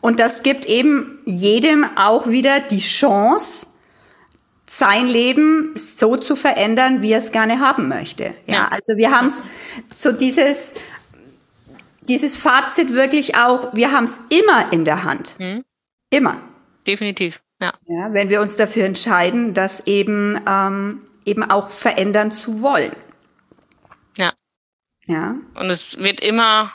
und 0.00 0.18
das 0.18 0.42
gibt 0.42 0.66
eben 0.66 1.20
jedem 1.24 1.86
auch 1.96 2.26
wieder 2.26 2.58
die 2.58 2.80
Chance, 2.80 3.68
sein 4.66 5.06
Leben 5.06 5.76
so 5.76 6.16
zu 6.16 6.34
verändern, 6.34 7.02
wie 7.02 7.12
er 7.12 7.18
es 7.18 7.30
gerne 7.30 7.60
haben 7.60 7.88
möchte. 7.88 8.34
Ja, 8.46 8.54
ja. 8.54 8.68
also 8.68 8.96
wir 8.96 9.10
haben 9.10 9.26
es 9.26 9.42
so 9.94 10.12
dieses, 10.12 10.72
dieses 12.00 12.38
Fazit 12.38 12.92
wirklich 12.92 13.36
auch, 13.36 13.74
wir 13.74 13.92
haben 13.92 14.04
es 14.04 14.20
immer 14.30 14.72
in 14.72 14.84
der 14.84 15.04
Hand. 15.04 15.38
Mhm. 15.38 15.62
Immer 16.10 16.40
definitiv. 16.86 17.42
Ja. 17.60 17.72
ja. 17.86 18.12
Wenn 18.12 18.28
wir 18.28 18.40
uns 18.40 18.56
dafür 18.56 18.84
entscheiden, 18.84 19.54
das 19.54 19.86
eben, 19.86 20.40
ähm, 20.48 21.06
eben 21.24 21.48
auch 21.48 21.70
verändern 21.70 22.32
zu 22.32 22.62
wollen. 22.62 22.94
Ja. 24.16 24.32
Ja. 25.06 25.36
Und 25.54 25.70
es 25.70 25.98
wird 25.98 26.20
immer, 26.20 26.72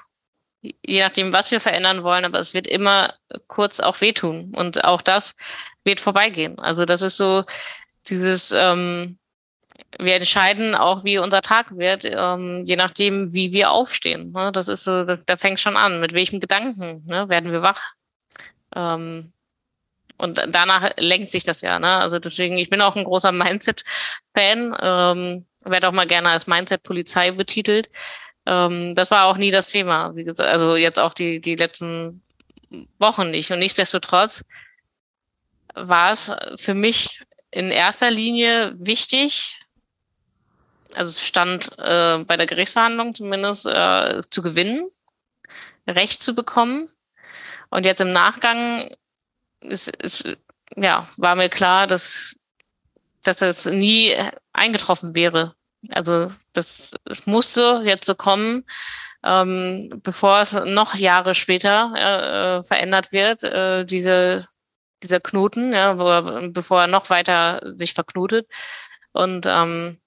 je 0.61 1.01
nachdem, 1.01 1.33
was 1.33 1.51
wir 1.51 1.59
verändern 1.59 2.03
wollen, 2.03 2.25
aber 2.25 2.39
es 2.39 2.53
wird 2.53 2.67
immer 2.67 3.13
kurz 3.47 3.79
auch 3.79 3.99
wehtun. 4.01 4.53
Und 4.55 4.85
auch 4.85 5.01
das 5.01 5.35
wird 5.83 5.99
vorbeigehen. 5.99 6.57
Also 6.59 6.85
das 6.85 7.01
ist 7.01 7.17
so 7.17 7.43
dieses, 8.07 8.51
ähm, 8.55 9.17
wir 9.99 10.15
entscheiden 10.15 10.75
auch, 10.75 11.03
wie 11.03 11.19
unser 11.19 11.41
Tag 11.41 11.77
wird, 11.77 12.05
ähm, 12.05 12.63
je 12.65 12.75
nachdem, 12.75 13.33
wie 13.33 13.51
wir 13.51 13.71
aufstehen. 13.71 14.31
Ne? 14.31 14.51
Das 14.51 14.67
ist 14.67 14.83
so, 14.83 15.03
da 15.03 15.37
fängt 15.37 15.59
schon 15.59 15.77
an. 15.77 15.99
Mit 15.99 16.13
welchem 16.13 16.39
Gedanken 16.39 17.03
ne? 17.05 17.29
werden 17.29 17.51
wir 17.51 17.61
wach? 17.61 17.93
Ähm, 18.75 19.33
und 20.17 20.43
danach 20.49 20.91
lenkt 20.97 21.29
sich 21.29 21.43
das 21.43 21.61
ja. 21.61 21.79
Ne? 21.79 21.87
Also 21.97 22.19
deswegen, 22.19 22.57
ich 22.57 22.69
bin 22.69 22.81
auch 22.81 22.95
ein 22.95 23.03
großer 23.03 23.31
Mindset-Fan, 23.31 24.77
ähm, 24.81 25.45
werde 25.63 25.87
auch 25.87 25.93
mal 25.93 26.07
gerne 26.07 26.29
als 26.29 26.47
Mindset-Polizei 26.47 27.31
betitelt. 27.31 27.89
Ähm, 28.45 28.95
das 28.95 29.11
war 29.11 29.25
auch 29.25 29.37
nie 29.37 29.51
das 29.51 29.69
Thema. 29.69 30.15
Wie 30.15 30.23
gesagt, 30.23 30.49
also 30.49 30.75
jetzt 30.75 30.99
auch 30.99 31.13
die, 31.13 31.39
die 31.39 31.55
letzten 31.55 32.21
Wochen 32.97 33.31
nicht. 33.31 33.51
Und 33.51 33.59
nichtsdestotrotz 33.59 34.45
war 35.73 36.11
es 36.11 36.31
für 36.57 36.73
mich 36.73 37.21
in 37.51 37.69
erster 37.69 38.11
Linie 38.11 38.73
wichtig, 38.77 39.59
also 40.95 41.09
es 41.09 41.25
stand 41.25 41.77
äh, 41.77 42.23
bei 42.25 42.37
der 42.37 42.45
Gerichtsverhandlung 42.45 43.13
zumindest, 43.13 43.67
äh, 43.67 44.21
zu 44.29 44.41
gewinnen, 44.41 44.87
Recht 45.87 46.23
zu 46.23 46.33
bekommen. 46.33 46.89
Und 47.69 47.85
jetzt 47.85 48.01
im 48.01 48.13
Nachgang 48.13 48.89
es, 49.61 49.87
es 49.99 50.23
ja, 50.75 51.07
war 51.17 51.35
mir 51.35 51.49
klar, 51.49 51.87
dass, 51.87 52.35
dass 53.23 53.41
es 53.41 53.65
nie 53.65 54.13
eingetroffen 54.53 55.15
wäre. 55.15 55.53
Also 55.89 56.31
das, 56.53 56.91
es 57.05 57.25
musste 57.27 57.81
jetzt 57.85 58.05
so 58.05 58.15
kommen, 58.15 58.65
ähm, 59.23 60.01
bevor 60.03 60.39
es 60.41 60.53
noch 60.53 60.95
Jahre 60.95 61.35
später 61.35 62.59
äh, 62.59 62.63
verändert 62.63 63.11
wird, 63.11 63.43
äh, 63.43 63.85
diese, 63.85 64.45
dieser 65.03 65.19
Knoten, 65.19 65.73
ja, 65.73 65.97
wo 65.99 66.09
er, 66.09 66.49
bevor 66.49 66.81
er 66.81 66.87
noch 66.87 67.09
weiter 67.09 67.61
sich 67.75 67.93
verknotet. 67.93 68.47
Und 69.11 69.45
ähm, 69.45 69.99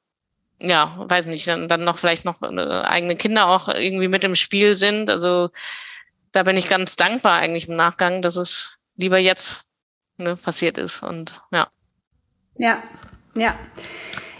ja, 0.61 0.95
weiß 0.99 1.27
nicht, 1.27 1.47
dann, 1.49 1.69
dann 1.69 1.85
noch 1.85 1.99
vielleicht 1.99 2.25
noch 2.25 2.43
äh, 2.43 2.83
eigene 2.83 3.17
Kinder 3.17 3.49
auch 3.49 3.69
irgendwie 3.69 4.09
mit 4.09 4.25
im 4.25 4.37
Spiel 4.37 4.77
sind. 4.77 5.11
Also 5.11 5.51
da 6.33 6.43
bin 6.43 6.57
ich 6.57 6.69
ganz 6.69 6.97
dankbar 6.97 7.39
eigentlich 7.39 7.69
im 7.69 7.77
Nachgang, 7.77 8.23
dass 8.23 8.37
es 8.37 8.80
lieber 9.01 9.19
jetzt 9.19 9.69
ne, 10.19 10.37
passiert 10.37 10.79
ist. 10.79 11.03
Und 11.03 11.41
ja. 11.51 11.69
Ja, 12.57 12.83
ja. 13.35 13.59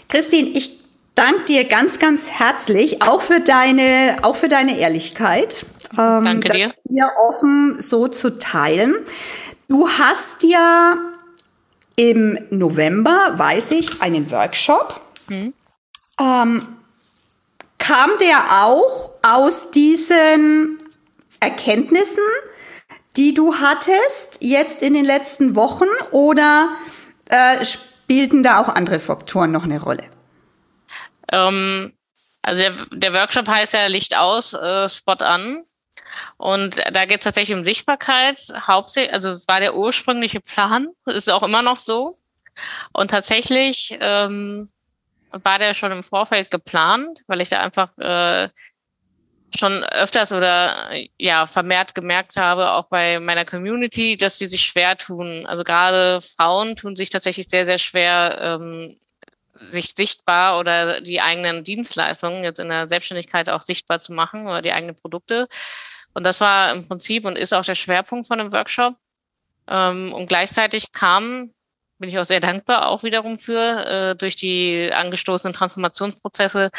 Christine, 0.09 0.49
ich 0.49 0.79
danke 1.15 1.45
dir 1.45 1.65
ganz, 1.65 1.99
ganz 1.99 2.29
herzlich, 2.29 3.01
auch 3.01 3.21
für 3.21 3.39
deine, 3.39 4.17
auch 4.21 4.35
für 4.35 4.47
deine 4.47 4.77
Ehrlichkeit. 4.77 5.65
Ähm, 5.93 6.23
danke 6.23 6.49
dir. 6.49 6.65
Das 6.65 6.81
hier 6.87 7.09
offen 7.27 7.81
so 7.81 8.07
zu 8.07 8.37
teilen. 8.37 8.95
Du 9.67 9.87
hast 9.87 10.43
ja 10.43 10.97
im 11.95 12.37
November, 12.49 13.33
weiß 13.35 13.71
ich, 13.71 14.01
einen 14.01 14.29
Workshop. 14.31 15.01
Hm. 15.27 15.53
Ähm, 16.19 16.67
kam 17.77 18.09
der 18.19 18.63
auch 18.63 19.11
aus 19.23 19.71
diesen 19.71 20.77
Erkenntnissen, 21.39 22.23
die 23.17 23.33
du 23.33 23.55
hattest 23.55 24.37
jetzt 24.41 24.81
in 24.81 24.93
den 24.93 25.05
letzten 25.05 25.55
Wochen 25.55 25.87
oder 26.11 26.75
äh, 27.29 27.63
spielten 27.65 28.43
da 28.43 28.61
auch 28.61 28.69
andere 28.69 28.99
Faktoren 28.99 29.51
noch 29.51 29.63
eine 29.63 29.81
Rolle? 29.81 30.09
Ähm, 31.31 31.93
also 32.43 32.61
der, 32.61 32.73
der, 32.91 33.13
Workshop 33.13 33.47
heißt 33.47 33.73
ja 33.73 33.87
Licht 33.87 34.17
aus, 34.17 34.53
äh, 34.53 34.87
Spot 34.87 35.13
an. 35.13 35.63
Und 36.37 36.81
da 36.91 37.05
geht 37.05 37.19
es 37.19 37.23
tatsächlich 37.23 37.57
um 37.57 37.63
Sichtbarkeit. 37.63 38.51
Hauptsächlich, 38.67 39.13
also 39.13 39.37
war 39.47 39.59
der 39.59 39.75
ursprüngliche 39.75 40.41
Plan, 40.41 40.87
ist 41.05 41.29
auch 41.29 41.43
immer 41.43 41.61
noch 41.61 41.79
so. 41.79 42.13
Und 42.93 43.11
tatsächlich 43.11 43.97
ähm, 44.01 44.69
war 45.31 45.59
der 45.59 45.73
schon 45.73 45.91
im 45.91 46.03
Vorfeld 46.03 46.51
geplant, 46.51 47.19
weil 47.27 47.41
ich 47.41 47.49
da 47.49 47.61
einfach 47.61 47.97
äh, 47.97 48.49
schon 49.57 49.83
öfters 49.83 50.33
oder 50.33 50.91
ja 51.17 51.45
vermehrt 51.45 51.95
gemerkt 51.95 52.37
habe, 52.37 52.71
auch 52.71 52.85
bei 52.85 53.19
meiner 53.19 53.45
Community, 53.45 54.17
dass 54.17 54.37
sie 54.37 54.47
sich 54.47 54.65
schwer 54.65 54.97
tun. 54.97 55.45
Also 55.45 55.63
gerade 55.63 56.21
Frauen 56.21 56.75
tun 56.75 56.95
sich 56.95 57.09
tatsächlich 57.09 57.47
sehr, 57.49 57.65
sehr 57.65 57.77
schwer, 57.77 58.37
ähm, 58.41 58.97
sich 59.69 59.93
sichtbar 59.95 60.59
oder 60.59 61.01
die 61.01 61.21
eigenen 61.21 61.63
Dienstleistungen 61.63 62.43
jetzt 62.43 62.59
in 62.59 62.69
der 62.69 62.89
Selbstständigkeit 62.89 63.49
auch 63.49 63.61
sichtbar 63.61 63.99
zu 63.99 64.13
machen 64.13 64.47
oder 64.47 64.61
die 64.61 64.71
eigenen 64.71 64.95
Produkte. 64.95 65.47
Und 66.13 66.23
das 66.23 66.41
war 66.41 66.71
im 66.73 66.87
Prinzip 66.87 67.25
und 67.25 67.37
ist 67.37 67.53
auch 67.53 67.63
der 67.63 67.75
Schwerpunkt 67.75 68.27
von 68.27 68.39
dem 68.39 68.51
Workshop. 68.51 68.95
Ähm, 69.67 70.13
und 70.13 70.27
gleichzeitig 70.27 70.91
kam, 70.91 71.53
bin 71.99 72.09
ich 72.09 72.17
auch 72.17 72.25
sehr 72.25 72.39
dankbar 72.39 72.87
auch 72.87 73.03
wiederum 73.03 73.37
für, 73.37 73.85
äh, 73.85 74.15
durch 74.15 74.35
die 74.35 74.91
angestoßenen 74.91 75.53
Transformationsprozesse 75.53 76.71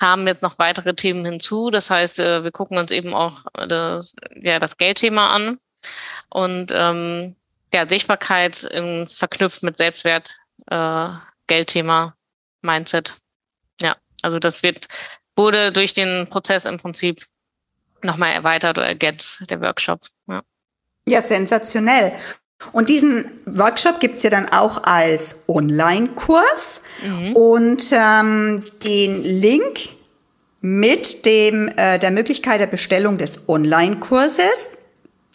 kamen 0.00 0.26
jetzt 0.26 0.42
noch 0.42 0.58
weitere 0.58 0.94
Themen 0.94 1.24
hinzu. 1.24 1.70
Das 1.70 1.90
heißt, 1.90 2.18
äh, 2.18 2.42
wir 2.42 2.50
gucken 2.50 2.78
uns 2.78 2.90
eben 2.90 3.14
auch 3.14 3.44
das, 3.54 4.16
ja, 4.34 4.58
das 4.58 4.78
Geldthema 4.78 5.28
an 5.28 5.58
und 6.30 6.72
ähm, 6.74 7.36
ja, 7.72 7.88
Sichtbarkeit 7.88 8.64
im, 8.64 9.06
verknüpft 9.06 9.62
mit 9.62 9.78
Selbstwert, 9.78 10.28
äh, 10.70 11.08
Geldthema, 11.46 12.16
Mindset. 12.62 13.18
Ja, 13.80 13.96
also 14.22 14.38
das 14.38 14.62
wird, 14.62 14.86
wurde 15.36 15.70
durch 15.70 15.92
den 15.92 16.28
Prozess 16.28 16.64
im 16.64 16.78
Prinzip 16.78 17.22
nochmal 18.02 18.32
erweitert 18.32 18.78
oder 18.78 18.86
ergänzt, 18.86 19.42
der 19.50 19.60
Workshop. 19.60 20.00
Ja, 20.26 20.42
ja 21.06 21.22
sensationell. 21.22 22.12
Und 22.72 22.88
diesen 22.88 23.24
Workshop 23.46 24.00
gibt's 24.00 24.22
ja 24.22 24.30
dann 24.30 24.48
auch 24.48 24.84
als 24.84 25.44
Online-Kurs. 25.48 26.82
Mhm. 27.02 27.36
Und 27.36 27.84
ähm, 27.92 28.62
den 28.84 29.22
Link 29.22 29.90
mit 30.60 31.24
dem, 31.24 31.68
äh, 31.76 31.98
der 31.98 32.10
Möglichkeit 32.10 32.60
der 32.60 32.66
Bestellung 32.66 33.16
des 33.16 33.48
Online-Kurses, 33.48 34.78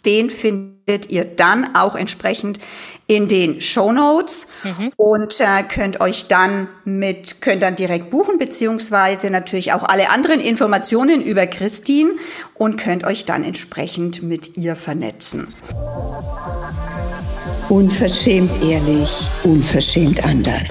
den 0.04 0.30
findet 0.30 0.76
findet 0.86 1.10
ihr 1.10 1.24
dann 1.24 1.74
auch 1.74 1.96
entsprechend 1.96 2.60
in 3.08 3.26
den 3.26 3.60
Show 3.60 3.92
Notes 3.92 4.46
mhm. 4.62 4.92
und 4.96 5.40
äh, 5.40 5.64
könnt 5.64 6.00
euch 6.00 6.28
dann 6.28 6.68
mit, 6.84 7.40
könnt 7.42 7.62
dann 7.64 7.74
direkt 7.74 8.10
buchen, 8.10 8.38
beziehungsweise 8.38 9.30
natürlich 9.30 9.72
auch 9.72 9.82
alle 9.82 10.10
anderen 10.10 10.40
Informationen 10.40 11.22
über 11.22 11.46
Christine 11.46 12.12
und 12.54 12.76
könnt 12.76 13.04
euch 13.04 13.24
dann 13.24 13.42
entsprechend 13.42 14.22
mit 14.22 14.56
ihr 14.56 14.76
vernetzen. 14.76 15.52
Unverschämt 17.68 18.52
ehrlich, 18.62 19.28
unverschämt 19.42 20.24
anders. 20.24 20.68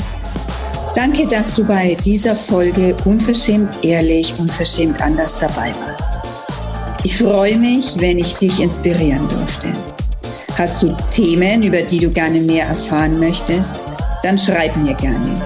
Danke, 0.96 1.28
dass 1.28 1.54
du 1.54 1.66
bei 1.66 1.98
dieser 2.06 2.38
Folge 2.38 2.96
Unverschämt 3.04 3.84
ehrlich, 3.84 4.34
unverschämt 4.40 5.02
anders 5.02 5.38
dabei 5.38 5.74
warst. 5.86 6.08
Ich 7.04 7.18
freue 7.18 7.58
mich, 7.58 8.00
wenn 8.00 8.18
ich 8.18 8.36
dich 8.36 8.62
inspirieren 8.62 9.28
durfte. 9.28 9.74
Hast 10.58 10.84
du 10.84 10.96
Themen, 11.10 11.64
über 11.64 11.82
die 11.82 12.00
du 12.00 12.10
gerne 12.10 12.40
mehr 12.40 12.68
erfahren 12.68 13.20
möchtest? 13.20 13.84
Dann 14.24 14.38
schreib 14.38 14.74
mir 14.78 14.94
gerne. 14.94 15.46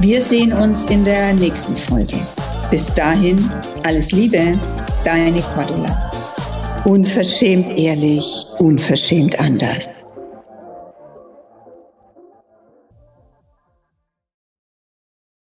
Wir 0.00 0.20
sehen 0.20 0.52
uns 0.52 0.84
in 0.84 1.02
der 1.02 1.32
nächsten 1.32 1.78
Folge. 1.78 2.18
Bis 2.70 2.92
dahin, 2.92 3.50
alles 3.86 4.12
Liebe, 4.12 4.58
deine 5.02 5.40
Cordula. 5.40 6.12
Unverschämt 6.84 7.70
ehrlich, 7.70 8.44
unverschämt 8.58 9.40
anders. 9.40 10.03